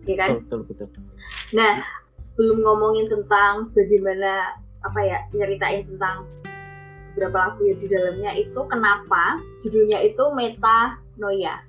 [0.04, 0.88] ya kan betul betul.
[0.90, 1.04] betul.
[1.54, 1.74] Nah,
[2.28, 6.26] sebelum ngomongin tentang bagaimana apa ya nyeritain tentang
[7.14, 9.24] beberapa lagu yang di dalamnya itu kenapa
[9.62, 11.62] judulnya itu metanoia.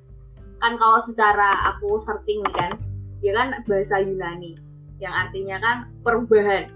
[0.58, 2.72] Kan kalau secara aku searching nih kan,
[3.20, 4.56] ya kan bahasa Yunani
[5.02, 6.70] yang artinya kan perubahan,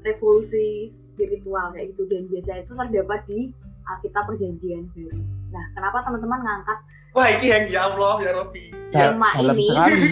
[0.00, 3.40] revolusi spiritual kayak gitu dan biasa itu terdapat di
[3.86, 5.20] Alkitab Perjanjian Baru.
[5.52, 6.78] Nah, kenapa teman-teman ngangkat
[7.16, 8.64] Wah, ini yang ya Allah ya Robi.
[8.92, 9.64] Tema dalam ini.
[9.64, 10.08] sekali.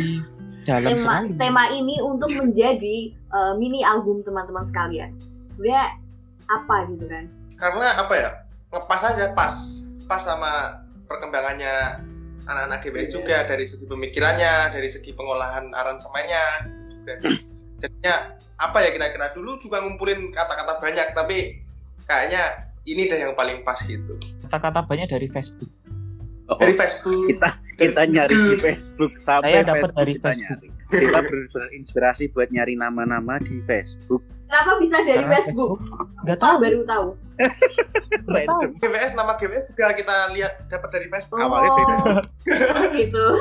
[0.64, 1.36] Dalam tema sekali.
[1.36, 2.96] tema ini untuk menjadi
[3.28, 5.12] uh, mini album teman-teman sekalian.
[5.52, 5.84] Sebenarnya
[6.48, 7.24] apa gitu kan?
[7.60, 8.30] Karena apa ya?
[8.72, 9.52] Lepas aja pas
[10.08, 12.00] pas sama perkembangannya
[12.48, 13.14] anak-anak GBS Yes.
[13.20, 16.44] juga dari segi pemikirannya, dari segi pengolahan aransemennya
[16.88, 17.12] juga.
[17.84, 18.14] Jadinya
[18.56, 21.60] apa ya kira-kira dulu juga ngumpulin kata-kata banyak tapi
[22.02, 22.40] kayaknya
[22.84, 24.16] ini deh yang paling pas gitu.
[24.42, 25.68] Kata-kata banyak dari Facebook.
[26.44, 27.24] Oh, Dari Facebook.
[27.26, 30.48] kita kita nyari di Facebook sampai Saya dapat Facebook dari kita Facebook.
[30.60, 30.68] nyari.
[30.94, 35.80] kita ber- berinspirasi buat nyari nama-nama di Facebook Kenapa bisa dari Karena Facebook?
[36.22, 36.56] Nggak Oh, tahu.
[36.60, 37.06] baru tahu.
[38.28, 41.38] Random GBS nama GBS juga kita lihat dapat dari Facebook.
[41.38, 41.94] Awalnya dari
[42.70, 43.24] Oh, gitu.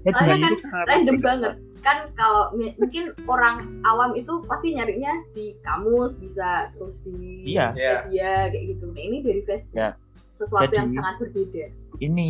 [0.00, 0.52] Ya, Soalnya kan
[0.86, 1.54] random banget.
[1.80, 7.72] Kan kalau mungkin orang awam itu pasti nyarinya di kamus bisa terus di Iya.
[7.72, 7.92] Iya.
[8.04, 8.84] media kayak gitu.
[8.86, 9.74] Nah, ini dari Facebook.
[9.74, 9.90] Ya.
[10.36, 11.64] Sesuatu Jadi- yang sangat berbeda.
[11.98, 12.28] ini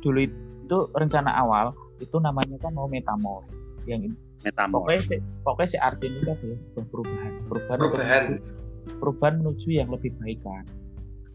[0.00, 3.44] dulu itu rencana awal itu namanya kan mau metamorf
[3.84, 4.16] yang ini.
[4.40, 8.22] metamorf pokoknya si, pokoknya si arti ini adalah sebuah perubahan perubahan Perubahan.
[8.26, 8.44] menuju-
[8.94, 10.64] perubahan menuju yang lebih baik kan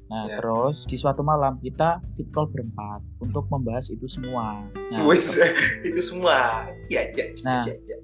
[0.09, 0.41] nah Ya.
[0.41, 5.37] terus di suatu malam kita fit call berempat untuk membahas itu semua nah Wis
[5.87, 6.65] itu semua.
[6.89, 7.61] Ya, ya, Nah.
[7.61, 7.97] ya, ya.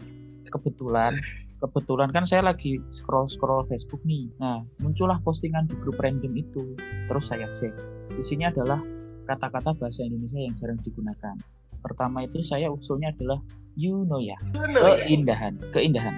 [0.48, 1.18] kebetulan
[1.58, 6.78] kebetulan kan saya lagi scroll scroll Facebook nih nah muncullah postingan di grup random itu
[7.10, 7.74] terus saya share
[8.16, 8.78] isinya adalah
[9.26, 11.34] kata-kata bahasa Indonesia yang jarang digunakan
[11.82, 13.42] pertama itu saya usulnya adalah
[13.74, 14.38] you know ya
[15.02, 16.14] keindahan keindahan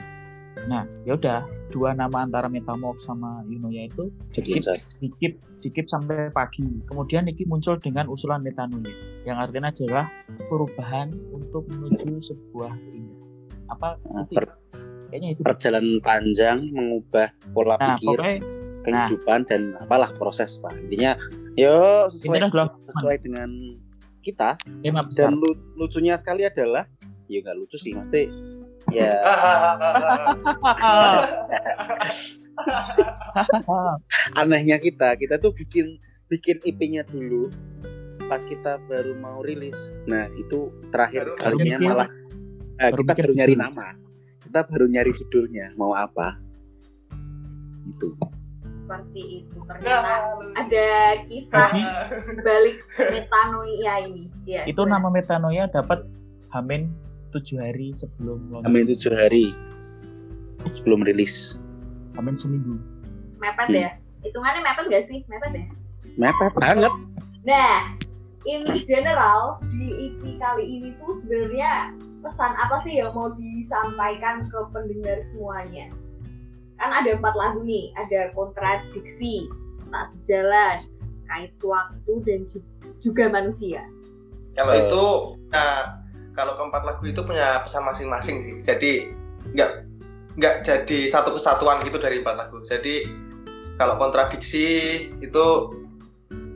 [0.65, 4.63] nah yaudah dua nama antara metamorf sama Yunoya itu dikip
[4.97, 6.63] dikip dikip sampai pagi.
[6.87, 8.93] Kemudian Niki muncul dengan usulan metanoia
[9.27, 10.05] yang artinya adalah
[10.47, 13.25] perubahan untuk menuju sebuah keindahan
[13.67, 14.55] apa Nah, itu per- ya?
[15.11, 15.41] kayaknya itu.
[15.43, 18.39] perjalanan panjang mengubah pola nah pikir pokoknya
[18.87, 20.71] kehidupan dan apalah proses lah.
[20.87, 21.19] Intinya
[21.59, 23.49] yo sesuai adalah sesuai dengan
[24.23, 24.55] kita.
[25.11, 26.87] Dan lu- lucunya sekali adalah
[27.27, 28.31] ya nggak lucu sih mesti
[28.89, 29.11] ya
[34.39, 37.47] anehnya kita kita tuh bikin bikin IP-nya dulu
[38.27, 42.09] pas kita baru mau rilis nah itu terakhir Baru kalinya malah
[42.77, 43.63] eh, Baru kita baru nyari judul.
[43.63, 43.87] nama
[44.43, 46.35] kita baru nyari judulnya mau apa
[47.87, 48.11] itu
[48.87, 49.57] Seperti itu.
[49.83, 50.15] Ya, Ternyata
[50.63, 50.87] ada
[51.27, 51.69] kisah
[52.39, 54.31] balik metanoia ini.
[54.47, 54.95] Ya, itu gimana?
[54.95, 56.07] nama metanoia dapat
[56.55, 56.87] hamin
[57.29, 58.65] tujuh hari sebelum launching.
[58.65, 59.45] Amin tujuh hari
[60.67, 61.55] sebelum rilis
[62.13, 62.75] hamin seminggu
[63.37, 63.77] mepet Hmm.
[63.77, 63.89] ya
[64.21, 65.65] hitungannya mepet gak sih mepet ya
[66.17, 66.93] Mepet banget.
[67.43, 67.93] nah
[68.43, 74.59] in general di EP kali ini tuh sebenarnya pesan apa sih yang mau disampaikan ke
[74.71, 75.93] pendengar semuanya
[76.75, 79.45] kan ada empat lagu nih ada kontradiksi
[79.87, 80.89] tak sejalan
[81.25, 83.85] kait waktu dan ju- juga manusia
[84.51, 84.81] Kalau Eh.
[84.83, 85.05] itu
[85.47, 86.01] nah,
[86.37, 88.53] kalau keempat lagu itu punya pesan masing-masing sih.
[88.61, 89.09] Jadi
[89.57, 89.71] nggak
[90.37, 92.61] nggak jadi satu kesatuan gitu dari empat lagu.
[92.61, 93.09] Jadi
[93.81, 94.65] kalau kontradiksi
[95.17, 95.45] itu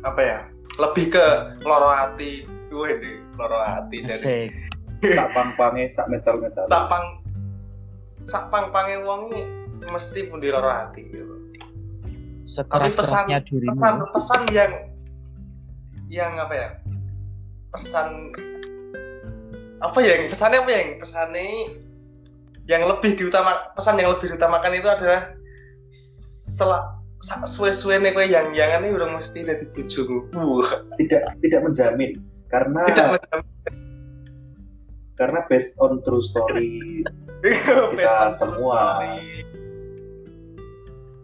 [0.05, 0.39] apa ya?
[0.77, 1.25] Lebih ke
[1.65, 2.45] loro hati.
[2.69, 4.05] Wih, loro hati.
[4.05, 4.49] Jadi Asik.
[5.17, 6.69] sak pang-pange sak metal-metal.
[6.69, 7.05] tak pang
[8.29, 9.49] sak pang pange wong ini
[9.89, 11.35] mesti pun di loro hati gitu.
[12.45, 13.73] Sekeras pesan- dirimu.
[13.73, 14.71] pesan pesan yang
[16.05, 16.69] yang apa ya
[17.71, 18.29] pesan
[19.81, 21.45] apa ya yang pesannya apa ya yang pesannya
[22.69, 25.33] yang lebih diutama pesan yang lebih diutamakan itu adalah
[25.89, 26.83] selak
[27.49, 32.11] suwe-suwe nih kue yang jangan ini udah mesti dari bujumu Wah, Tidak tidak menjamin
[32.49, 33.49] karena tidak menjamin
[35.17, 37.05] karena based on true story
[37.41, 39.01] true semua.
[39.01, 39.45] story.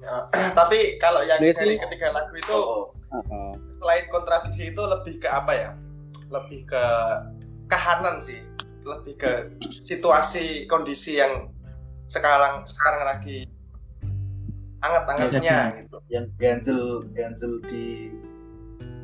[0.02, 0.16] Ya,
[0.60, 3.50] tapi kalau yang Dia dari ketiga lagu itu oh, Heeh.
[3.78, 5.72] selain kontradiksi itu lebih ke apa ya?
[6.32, 6.84] Lebih ke
[7.68, 8.40] kahanan sih,
[8.88, 9.32] lebih ke
[9.84, 11.52] situasi kondisi yang
[12.08, 13.48] sekarang sekarang lagi
[14.80, 15.98] anget-angetnya gitu.
[16.08, 18.16] yang ganjel ganjel di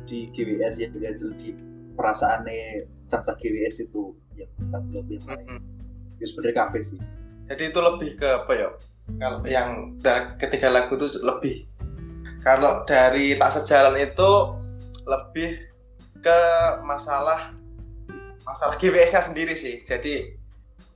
[0.08, 1.52] di GWS yang ganjel di
[1.94, 4.50] perasaannya caca GWS itu yang
[4.92, 5.46] lebih yang lain.
[5.60, 6.20] Mm-mm.
[6.22, 6.98] Ya sebenarnya kafe sih.
[7.50, 8.68] Jadi itu lebih ke apa ya?
[9.20, 10.00] Kalau yang
[10.40, 11.68] ketiga lagu itu lebih
[12.44, 14.30] kalau dari tak sejalan itu
[15.08, 15.64] lebih
[16.20, 16.40] ke
[16.84, 17.56] masalah
[18.44, 19.80] masalah GWS-nya sendiri sih.
[19.82, 20.36] Jadi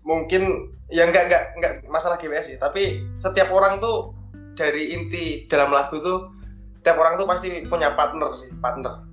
[0.04, 4.14] mungkin ya enggak enggak enggak masalah GWS sih, tapi setiap orang tuh
[4.56, 6.32] dari inti dalam lagu tuh
[6.78, 9.04] setiap orang tuh pasti punya partner sih, partner.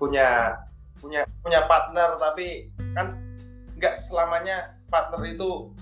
[0.00, 0.58] Punya
[1.02, 3.18] punya punya partner tapi kan
[3.74, 5.74] enggak selamanya partner itu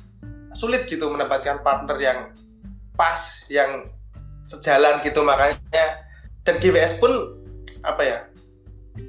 [0.57, 2.19] sulit gitu mendapatkan partner yang
[2.97, 3.93] pas yang
[4.49, 6.01] sejalan gitu makanya
[6.43, 7.13] dan GWS pun
[7.85, 8.19] apa ya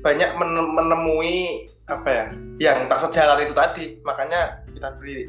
[0.03, 2.25] banyak men- menemui apa ya?
[2.61, 3.85] Yang tak sejalan itu tadi.
[4.07, 5.27] Makanya kita beri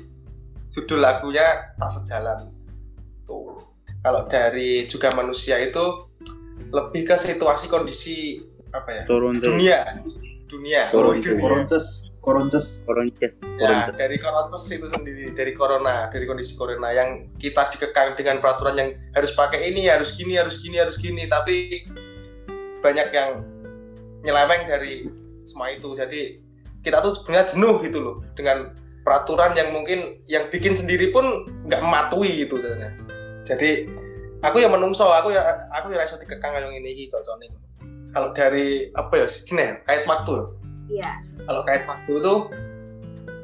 [0.70, 2.48] judul lagunya tak sejalan.
[3.26, 3.58] Tuh.
[4.02, 6.10] Kalau dari juga manusia itu
[6.70, 8.38] lebih ke situasi kondisi
[8.70, 9.02] apa ya?
[9.06, 9.98] Turun dunia.
[10.46, 10.92] Dunia.
[10.92, 12.12] Koronces.
[12.22, 12.86] Koronces,
[13.58, 13.96] Ya, koronces.
[13.98, 18.90] dari koronces itu sendiri, dari corona, dari kondisi corona yang kita dikekang dengan peraturan yang
[19.16, 21.82] harus pakai ini, harus gini, harus gini, harus gini, tapi
[22.78, 23.42] banyak yang
[24.22, 25.10] nyeleweng dari
[25.42, 25.98] semua itu.
[25.98, 26.41] Jadi
[26.82, 31.82] kita tuh sebenarnya jenuh gitu loh dengan peraturan yang mungkin yang bikin sendiri pun nggak
[31.82, 32.90] mematuhi gitu sebenarnya.
[33.42, 33.70] Jadi
[34.42, 35.42] aku yang menungso, aku ya
[35.74, 37.38] aku ya iso dikekang yang ini iki cocok
[38.12, 40.44] Kalau dari apa ya sini kait waktu ya
[41.00, 41.12] iya
[41.48, 42.34] kalau kait waktu itu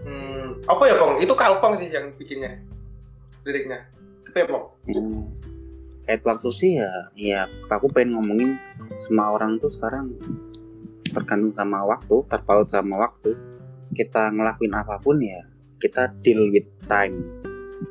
[0.04, 1.12] hmm, apa ya Pong?
[1.24, 2.60] Itu Kalpong sih yang bikinnya
[3.48, 3.88] liriknya.
[4.28, 4.64] Apa ya Pong?
[4.92, 5.24] Hmm.
[6.04, 8.56] Kayak waktu sih ya, ya aku pengen ngomongin
[9.04, 10.16] semua orang tuh sekarang
[11.10, 13.34] tergantung sama waktu, terpaut sama waktu.
[13.92, 15.42] Kita ngelakuin apa pun ya,
[15.80, 17.18] kita deal with time,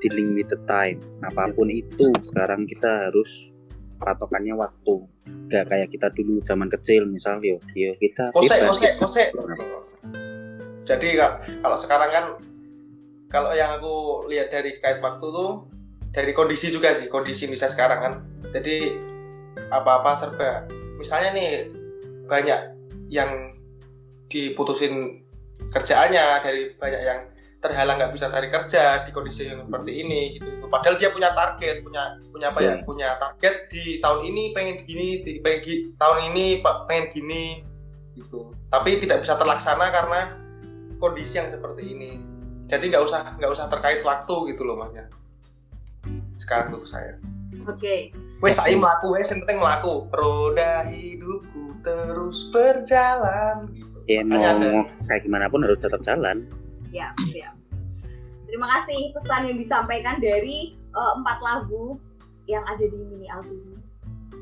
[0.04, 1.02] dealing with the time.
[1.26, 3.50] Apa pun itu sekarang kita harus
[3.98, 4.96] patokannya waktu.
[5.48, 9.24] Gak kayak kita dulu zaman kecil misal yo, yo kita Kose, bebas, kose, kita- kose.
[10.88, 12.26] Jadi ka- kalau sekarang kan
[13.28, 15.68] kalau yang aku lihat dari kait waktu tuh
[16.16, 18.14] dari kondisi juga sih, kondisi misalnya sekarang kan.
[18.56, 18.96] Jadi
[19.68, 20.64] apa-apa serba.
[20.96, 21.52] Misalnya nih
[22.28, 22.60] banyak
[23.08, 23.56] yang
[24.28, 25.24] diputusin
[25.72, 27.20] kerjaannya dari banyak yang
[27.58, 30.70] terhalang nggak bisa cari kerja di kondisi yang seperti ini gitu.
[30.70, 32.74] Padahal dia punya target, punya punya apa ya?
[32.78, 32.86] Hmm.
[32.86, 37.44] Punya target di tahun ini pengen gini, di pengen gi- tahun ini pak pengen gini
[38.14, 38.54] gitu.
[38.70, 40.38] Tapi tidak bisa terlaksana karena
[41.02, 42.22] kondisi yang seperti ini.
[42.70, 45.10] Jadi nggak usah nggak usah terkait waktu gitu loh maknya.
[46.38, 47.18] Sekarang tuh saya.
[47.68, 50.06] oke Wes saya melaku, wes yang penting melaku.
[50.14, 53.56] Roda hidupku terus berjalan.
[53.72, 53.88] Gitu.
[54.08, 56.44] ya mau, ada- mau kayak gimana pun harus tetap jalan.
[56.88, 57.52] siap siap
[58.48, 62.00] terima kasih pesan yang disampaikan dari eh, empat lagu
[62.48, 63.76] yang ada di mini album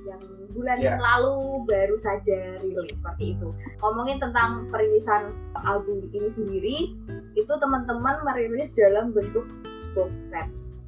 [0.06, 0.22] yang
[0.54, 1.02] bulan Ya.
[1.02, 3.50] lalu baru saja rilis seperti itu
[3.82, 6.78] ngomongin tentang perilisan album ini sendiri
[7.34, 9.50] itu teman-teman merilis dalam bentuk
[9.98, 10.46] box set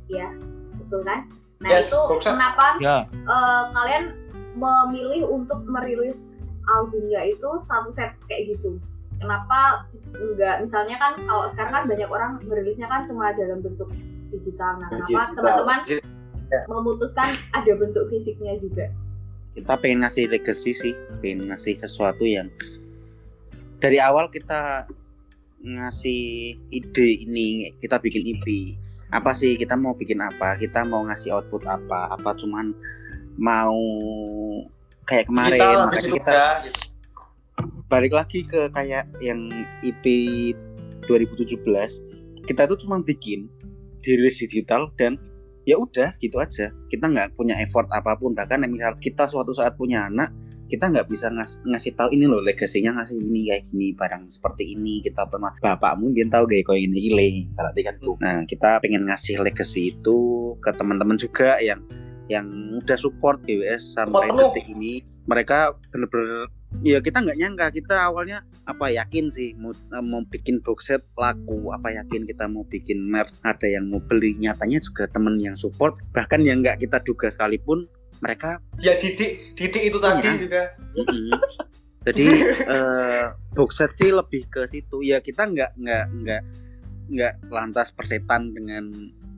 [0.07, 0.29] ya
[0.77, 1.25] betul kan
[1.57, 4.03] nah Yes, itu kenapa Ya, eh, kalian
[4.53, 6.13] memilih untuk merilis
[6.67, 8.77] albumnya itu satu set kayak gitu.
[9.17, 10.67] Kenapa enggak?
[10.67, 13.89] Misalnya kan kalau sekarang kan banyak orang merilisnya kan cuma dalam bentuk
[14.29, 14.77] digital.
[14.77, 15.79] Nah kenapa teman-teman
[16.47, 16.63] Ya.
[16.71, 18.87] memutuskan ada bentuk fisiknya juga?
[19.51, 22.47] Kita pengen ngasih legacy sih pengen ngasih sesuatu yang
[23.83, 24.87] dari awal kita
[25.59, 28.77] ngasih ide ini kita bikin IP
[29.11, 29.55] apa sih?
[29.55, 30.55] Kita mau bikin apa?
[30.59, 32.15] Kita mau ngasih output apa?
[32.15, 32.71] Apa cuman
[33.39, 33.75] mau
[35.07, 36.83] kayak kemarin Digital, makanya kita udah, gitu.
[37.87, 39.47] balik lagi ke kayak yang
[39.81, 40.05] IP
[41.07, 41.57] 2017
[42.47, 43.51] kita tuh cuma bikin
[44.03, 45.19] dirilis digital dan
[45.67, 46.71] ya udah gitu aja.
[46.87, 48.31] Kita nggak punya effort apa pun.
[48.31, 50.31] Bahkan misal kita suatu saat punya anak
[50.67, 54.75] kita nggak bisa ngas ngasih tahu ini loh legasinya ngasih ini kayak gini barang seperti
[54.75, 58.15] ini kita pernah bapakmu dia tahu kayak kau ini ile berarti kan tuh.
[58.19, 60.17] Nah kita pengen ngasih legacy itu
[60.59, 61.79] ke teman-teman juga yang
[62.27, 62.47] yang
[62.77, 66.47] udah support GWS sampai detik ini mereka bener-bener
[66.83, 69.71] ya kita nggak nyangka kita awalnya apa yakin sih mau,
[70.03, 74.35] mau bikin box set laku apa yakin kita mau bikin merch ada yang mau beli
[74.39, 77.87] nyatanya juga temen yang support bahkan yang nggak kita duga sekalipun
[78.19, 80.33] mereka ya didik didik itu tadi Iya.
[80.41, 80.63] juga.
[82.07, 82.25] Jadi
[82.73, 85.03] eh, box set sih lebih ke situ.
[85.03, 86.43] Ya kita nggak nggak nggak
[87.13, 88.89] nggak lantas persetan dengan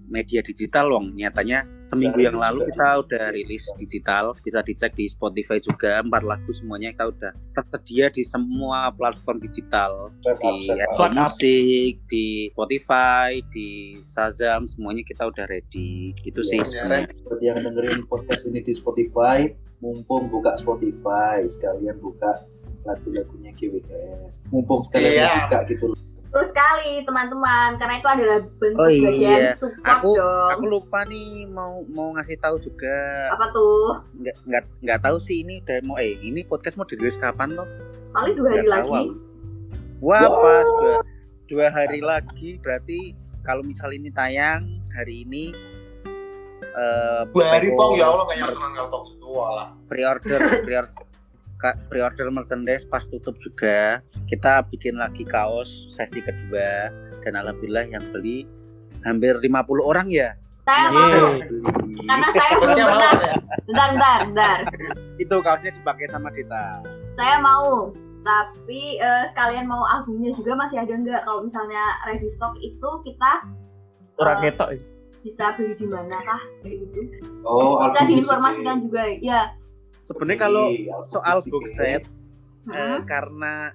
[0.09, 1.13] media digital wong.
[1.13, 2.69] Nyatanya seminggu Udah yang rilis lalu juga.
[2.69, 4.23] kita udah rilis digital.
[4.35, 6.01] Bisa dicek di Spotify juga.
[6.01, 10.09] Empat lagu semuanya kita udah tersedia di semua platform digital.
[10.21, 10.29] Di.
[10.69, 11.09] Apple.
[11.11, 16.11] Music, di Spotify, di Shazam, semuanya kita udah ready.
[16.15, 17.09] Gitu sih Ya, sebenarnya.
[17.23, 19.49] buat yang dengerin podcast ini di Spotify,
[19.79, 22.43] mumpung buka Spotify, sekalian buka
[22.81, 24.45] lagu-lagunya GWKS.
[24.49, 25.31] Mumpung sekalian Iya.
[25.45, 25.85] buka gitu.
[26.29, 29.01] Betul sekali teman-teman, karena itu adalah bentuk Oh, iya.
[29.03, 30.49] bagian support Aku dong.
[30.51, 32.97] aku lupa nih mau mau ngasih tahu juga.
[33.31, 33.97] Apa tuh?
[34.15, 37.65] nggak nggak nggak tahu sih ini udah mau eh ini podcast mau dirilis kapan tuh?
[38.11, 38.89] Paling dua hari Nggak lagi.
[38.91, 39.07] tahu.
[39.99, 40.95] Wah pas dua,
[41.47, 42.99] dua hari lagi berarti
[43.41, 45.49] kalau misal ini tayang hari ini
[46.61, 51.08] eh dua hari PO pong ya Allah kayak teman kaltok tua lah pre-order pre-order ka-
[51.87, 56.87] pre-order merchandise pas tutup juga kita bikin lagi kaos sesi kedua
[57.19, 58.47] dan alhamdulillah yang beli
[59.01, 59.51] hampir 50
[59.81, 60.93] orang ya Saya Yeay.
[60.93, 61.31] mau,
[61.99, 63.13] karena saya belum pernah.
[63.17, 63.35] ya
[63.65, 64.57] Bentar, bentar, bentar.
[65.17, 66.79] itu kaosnya dipakai sama Dita
[67.13, 67.89] Saya mau,
[68.21, 71.21] tapi eh, sekalian mau albumnya juga masih ada nggak?
[71.23, 73.31] Kalau misalnya ready stock itu kita
[74.15, 74.79] Orang eh, ketok ya.
[75.19, 76.41] bisa beli di mana kah?
[76.61, 76.99] Kayak gitu.
[77.41, 79.41] Oh, Bisa diinformasikan juga, ya.
[80.09, 81.77] Sebenarnya kalau Iya, soal box ya.
[81.77, 82.03] set
[82.69, 83.05] eh, Hmm.
[83.05, 83.69] karena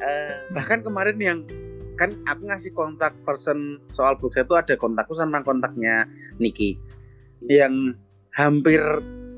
[0.00, 1.38] eh, bahkan kemarin yang
[1.96, 6.08] kan aku ngasih kontak person soal box set itu ada kontakku sama kontaknya
[6.40, 6.80] Niki
[7.44, 7.92] yang
[8.32, 8.80] hampir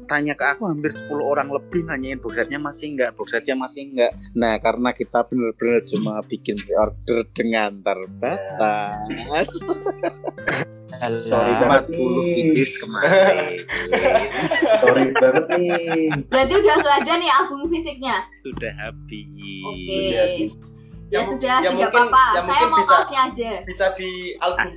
[0.08, 3.82] tanya ke aku hampir 10 orang lebih nanyain box setnya masih enggak box setnya masih
[3.86, 9.48] enggak nah karena kita bener-bener cuma bikin order dengan terbatas
[11.20, 12.32] Sorry banget 40 nih.
[12.48, 13.60] pieces kemarin
[14.74, 15.76] Sorry banget nih.
[16.26, 18.16] Berarti udah nggak ada nih album fisiknya.
[18.40, 19.28] sudah habis
[19.60, 19.84] Oke.
[19.84, 20.50] Sudah habis.
[20.50, 20.64] Ya,
[21.10, 22.24] Ya, sudah, ya tidak mungkin- apa-apa.
[22.26, 23.50] ya Saya mau bisa- kaosnya aja.
[23.64, 24.68] bisa di album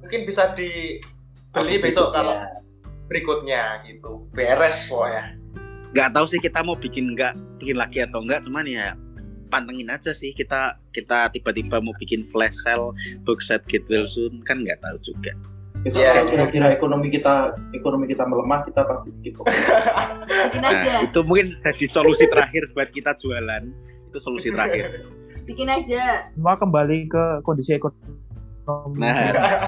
[0.00, 2.34] mungkin bisa dibeli besok kalau
[3.10, 5.34] berikutnya gitu beres pokoknya
[5.90, 8.94] nggak tahu sih kita mau bikin nggak bikin lagi atau enggak cuman ya
[9.50, 12.94] pantengin aja sih kita kita tiba-tiba mau bikin flash sale
[13.26, 15.34] box set get well soon kan nggak tahu juga
[15.80, 16.28] Besok Iya, kalau iya.
[16.28, 19.48] kira-kira ekonomi kita ekonomi kita melemah, kita pasti bikin kok.
[19.48, 20.76] Bikin aja.
[20.76, 23.64] nah itu mungkin jadi solusi terakhir buat kita jualan
[24.12, 25.08] itu solusi terakhir
[25.48, 26.28] Bikin aja.
[26.36, 28.12] Semua kembali ke kondisi ekonomi.
[29.00, 29.16] nah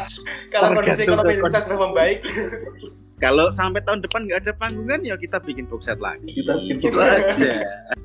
[0.53, 2.19] kalau kondisi ekonomi Indonesia sudah membaik
[3.23, 6.27] kalau sampai tahun depan nggak ada panggungan ya kita bikin box set lagi.
[6.27, 7.23] Kita bikin gitu box set.
[7.39, 7.55] aja.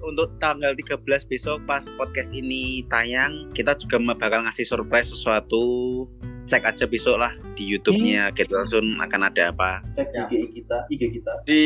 [0.05, 6.05] Untuk tanggal 13 besok pas podcast ini tayang kita juga bakal ngasih surprise sesuatu.
[6.47, 8.31] Cek aja besok lah di YouTube-nya.
[8.31, 9.83] Get Well Soon akan ada apa.
[9.97, 10.23] Cek Ya.
[10.31, 11.33] IG kita, IG kita.
[11.43, 11.61] di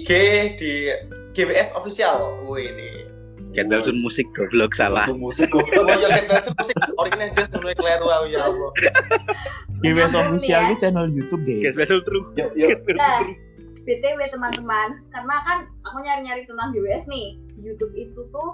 [0.00, 0.10] IG
[0.58, 0.72] di
[1.36, 2.42] GWS official.
[2.42, 3.13] Wih ini
[3.54, 5.62] Soon musik goblok salah musik kok.
[5.62, 8.70] oh ya kita musik original des dulu kleru ya Allah
[9.84, 11.70] nih official ini channel YouTube deh.
[11.86, 13.36] Soon True Soon Nah, True
[13.84, 17.36] BTW teman-teman, karena kan aku nyari-nyari tentang GWS nih.
[17.52, 18.50] Di YouTube itu tuh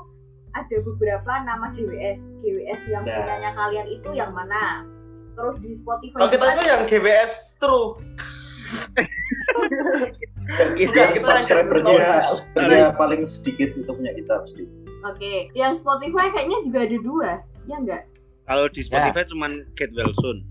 [0.58, 2.18] ada beberapa nama GWS.
[2.42, 3.14] GWS yang Nah.
[3.22, 4.82] punyanya kalian itu yang mana?
[5.38, 7.94] Terus di Spotify kalau kita itu yang GWS true
[10.50, 14.62] bukan kita yang subscribernya official Punya paling sedikit itu punya kita pasti.
[15.02, 17.30] Oke, yang Spotify kayaknya juga ada dua,
[17.64, 18.02] ya enggak?
[18.44, 20.42] kalau di Spotify cuman Get Well Soon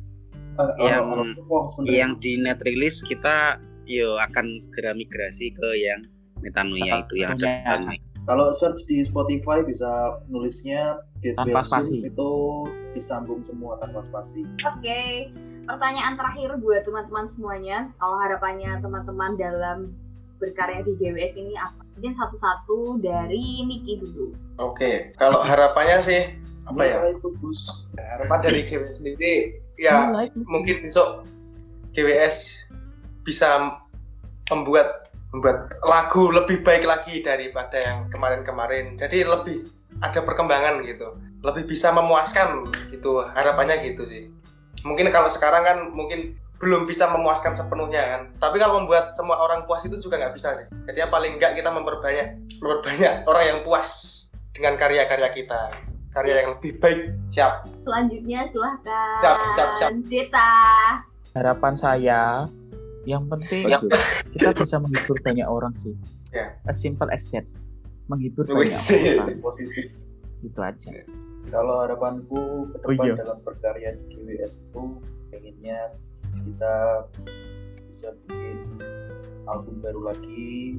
[0.55, 1.95] Eh, Yang- orang- orang sebenarnya.
[1.95, 6.03] yang di net release kita yo akan segera migrasi ke yang
[6.39, 7.99] Metanoia itu yang ada depannya.
[8.23, 9.87] Kalau search di Spotify bisa
[10.27, 12.29] nulisnya Get Tanpa Well Soon, itu
[12.91, 14.43] disambung semua tanpa spasi.
[14.65, 15.31] Oke.
[15.61, 17.77] pertanyaan terakhir buat teman-teman semuanya.
[17.95, 19.77] Kalau harapannya teman-teman dalam
[20.37, 21.83] berkarya di GWS ini apa?
[21.99, 24.31] Mungkin satu-satu dari Niki dulu.
[24.55, 26.31] Oke, kalau harapannya sih
[26.63, 27.11] apa ya?
[27.11, 27.83] Itu Gus.
[27.99, 30.31] Harapan dari GWS sendiri ya Mulai.
[30.47, 31.27] mungkin besok
[31.91, 32.63] GWS
[33.27, 33.75] bisa
[34.47, 38.95] membuat membuat lagu lebih baik lagi daripada yang kemarin-kemarin.
[38.95, 39.67] Jadi lebih
[39.99, 41.19] ada perkembangan gitu.
[41.43, 42.63] Lebih bisa memuaskan
[42.95, 43.27] gitu.
[43.27, 44.31] Harapannya gitu sih.
[44.87, 48.21] Mungkin kalau sekarang kan mungkin belum bisa memuaskan sepenuhnya kan.
[48.37, 50.67] Tapi kalau membuat semua orang puas itu juga nggak bisa sih.
[50.85, 52.27] Jadi yang paling nggak kita memperbanyak
[52.59, 53.89] memperbanyak orang yang puas
[54.51, 55.71] dengan karya-karya kita.
[56.09, 57.15] Karya yang lebih baik.
[57.31, 57.53] Siap.
[57.85, 59.19] Selanjutnya silahkan.
[59.21, 59.89] Siap, siap, siap.
[60.05, 60.51] Deta.
[61.31, 62.21] Harapan saya
[63.07, 63.79] yang penting Ya.
[64.35, 65.95] kita bisa menghibur banyak orang sih.
[66.35, 66.51] Ya.
[66.67, 67.47] As simple as that.
[68.11, 69.39] Menghibur banyak orang.
[69.39, 69.95] Positif.
[70.43, 70.91] Itu aja.
[71.49, 73.15] Kalau harapanku ke Oh, depan iya.
[73.15, 74.81] dalam berkarya di GWS itu
[75.29, 75.79] pengennya
[76.45, 76.75] kita
[77.89, 78.57] bisa bikin
[79.49, 80.77] album baru lagi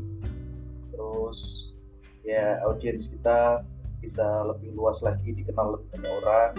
[0.95, 1.71] terus
[2.23, 3.65] ya audiens kita
[4.01, 6.53] bisa lebih luas lagi dikenal lebih banyak orang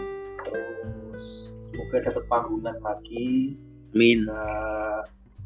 [0.45, 3.56] terus semoga dapat panggungan lagi
[3.95, 4.20] Amin.
[4.20, 4.41] bisa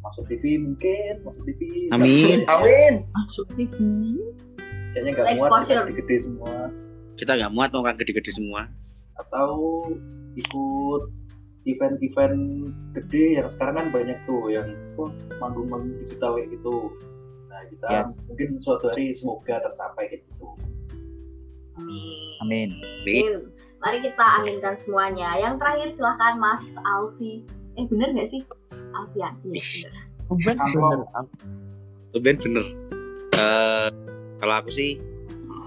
[0.06, 2.45] masuk TV mungkin masuk TV Amin.
[2.53, 2.93] Amin.
[3.14, 3.74] Masuk TV.
[4.93, 6.56] kayaknya nggak Like muat gede-gede semua
[7.16, 8.68] Kita nggak muat orang gede-gede semua.
[9.16, 9.88] atau
[10.36, 11.03] ikut
[11.66, 12.38] event-event
[12.93, 15.09] gede yang sekarang kan banyak tuh yang oh,
[15.41, 16.93] manggung-manggung digital kayak gitu
[17.49, 18.22] nah kita Yes.
[18.30, 20.47] mungkin suatu hari semoga tercapai kayak gitu
[21.76, 22.39] Amin.
[22.39, 22.70] Amin.
[23.03, 23.34] Amin.
[23.84, 25.36] Mari kita aminkan semuanya.
[25.36, 27.43] Yang terakhir silahkan Mas Alfi.
[27.76, 28.41] Eh bener nggak sih?
[28.95, 29.36] Alfian.
[29.43, 29.93] Iya bener.
[30.32, 31.26] Bener, Kalau- bener.
[32.16, 32.66] Tuh Ben bener.
[33.36, 33.89] Eh,
[34.39, 34.95] kalau aku sih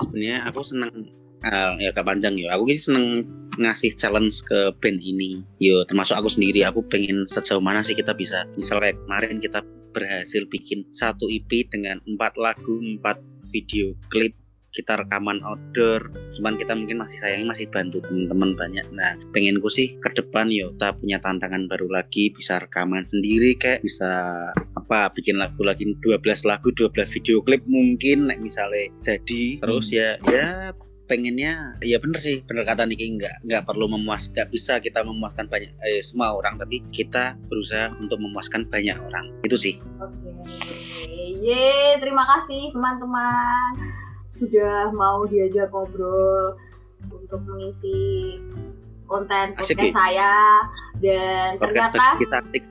[0.00, 1.12] sebenarnya aku seneng
[1.44, 2.54] eh, ya gak panjang ya.
[2.56, 3.26] Aku sih seneng
[3.58, 5.42] ngasih challenge ke band ini.
[5.58, 6.64] Yo termasuk aku sendiri.
[6.66, 8.46] Aku pengen sejauh mana sih kita bisa.
[8.54, 9.60] Misalnya kemarin kita
[9.92, 13.18] berhasil bikin satu EP dengan empat lagu, empat
[13.50, 14.36] video klip
[14.78, 19.96] kita rekaman outdoor cuman kita mungkin masih sayangnya masih bantu teman-teman banyak nah pengenku sih
[19.98, 24.06] ke depan yo kita punya tantangan baru lagi bisa rekaman sendiri kayak bisa
[24.76, 30.76] apa bikin lagu lagi 12 lagu 12 video klip mungkin misalnya jadi terus ya ya
[31.08, 35.48] pengennya ya bener sih bener kata Niki nggak nggak perlu memuas nggak bisa kita memuaskan
[35.48, 40.30] banyak eh, semua orang tapi kita berusaha untuk memuaskan banyak orang itu sih Oke.
[41.38, 43.78] Ye, terima kasih teman-teman
[44.38, 46.54] sudah mau diajak ngobrol
[47.10, 48.38] untuk mengisi
[49.08, 49.90] konten podcast Ki.
[49.94, 50.62] saya
[51.00, 52.64] dan podcast ternyata kita asik.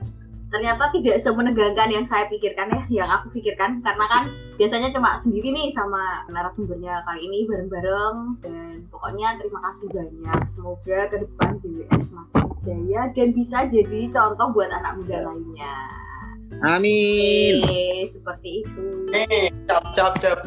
[0.48, 4.22] Ternyata tidak semenegangkan yang saya pikirkan ya, yang aku pikirkan karena kan
[4.56, 10.40] biasanya cuma sendiri nih sama narasumbernya kali ini bareng-bareng dan pokoknya terima kasih banyak.
[10.56, 16.07] Semoga ke depan GWS makin jaya dan bisa jadi contoh buat anak muda lainnya.
[16.60, 18.82] Amin Oke, seperti itu.
[19.10, 20.40] Eh, cap cap cap.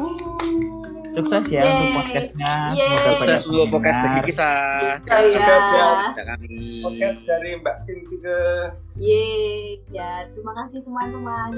[1.07, 1.67] Sukses ya Yeay.
[1.67, 2.53] untuk podcastnya.
[2.71, 2.87] Yeay.
[2.87, 4.25] Semoga banyak Sukses dulu podcast bagi pendengar.
[4.25, 4.55] kisah
[5.01, 5.57] Ya, sudah Iya.
[5.67, 6.49] buat Ada kami
[6.81, 8.37] podcast dari Mbak Sinti ke
[8.95, 11.51] Yeay, ya terima kasih teman-teman.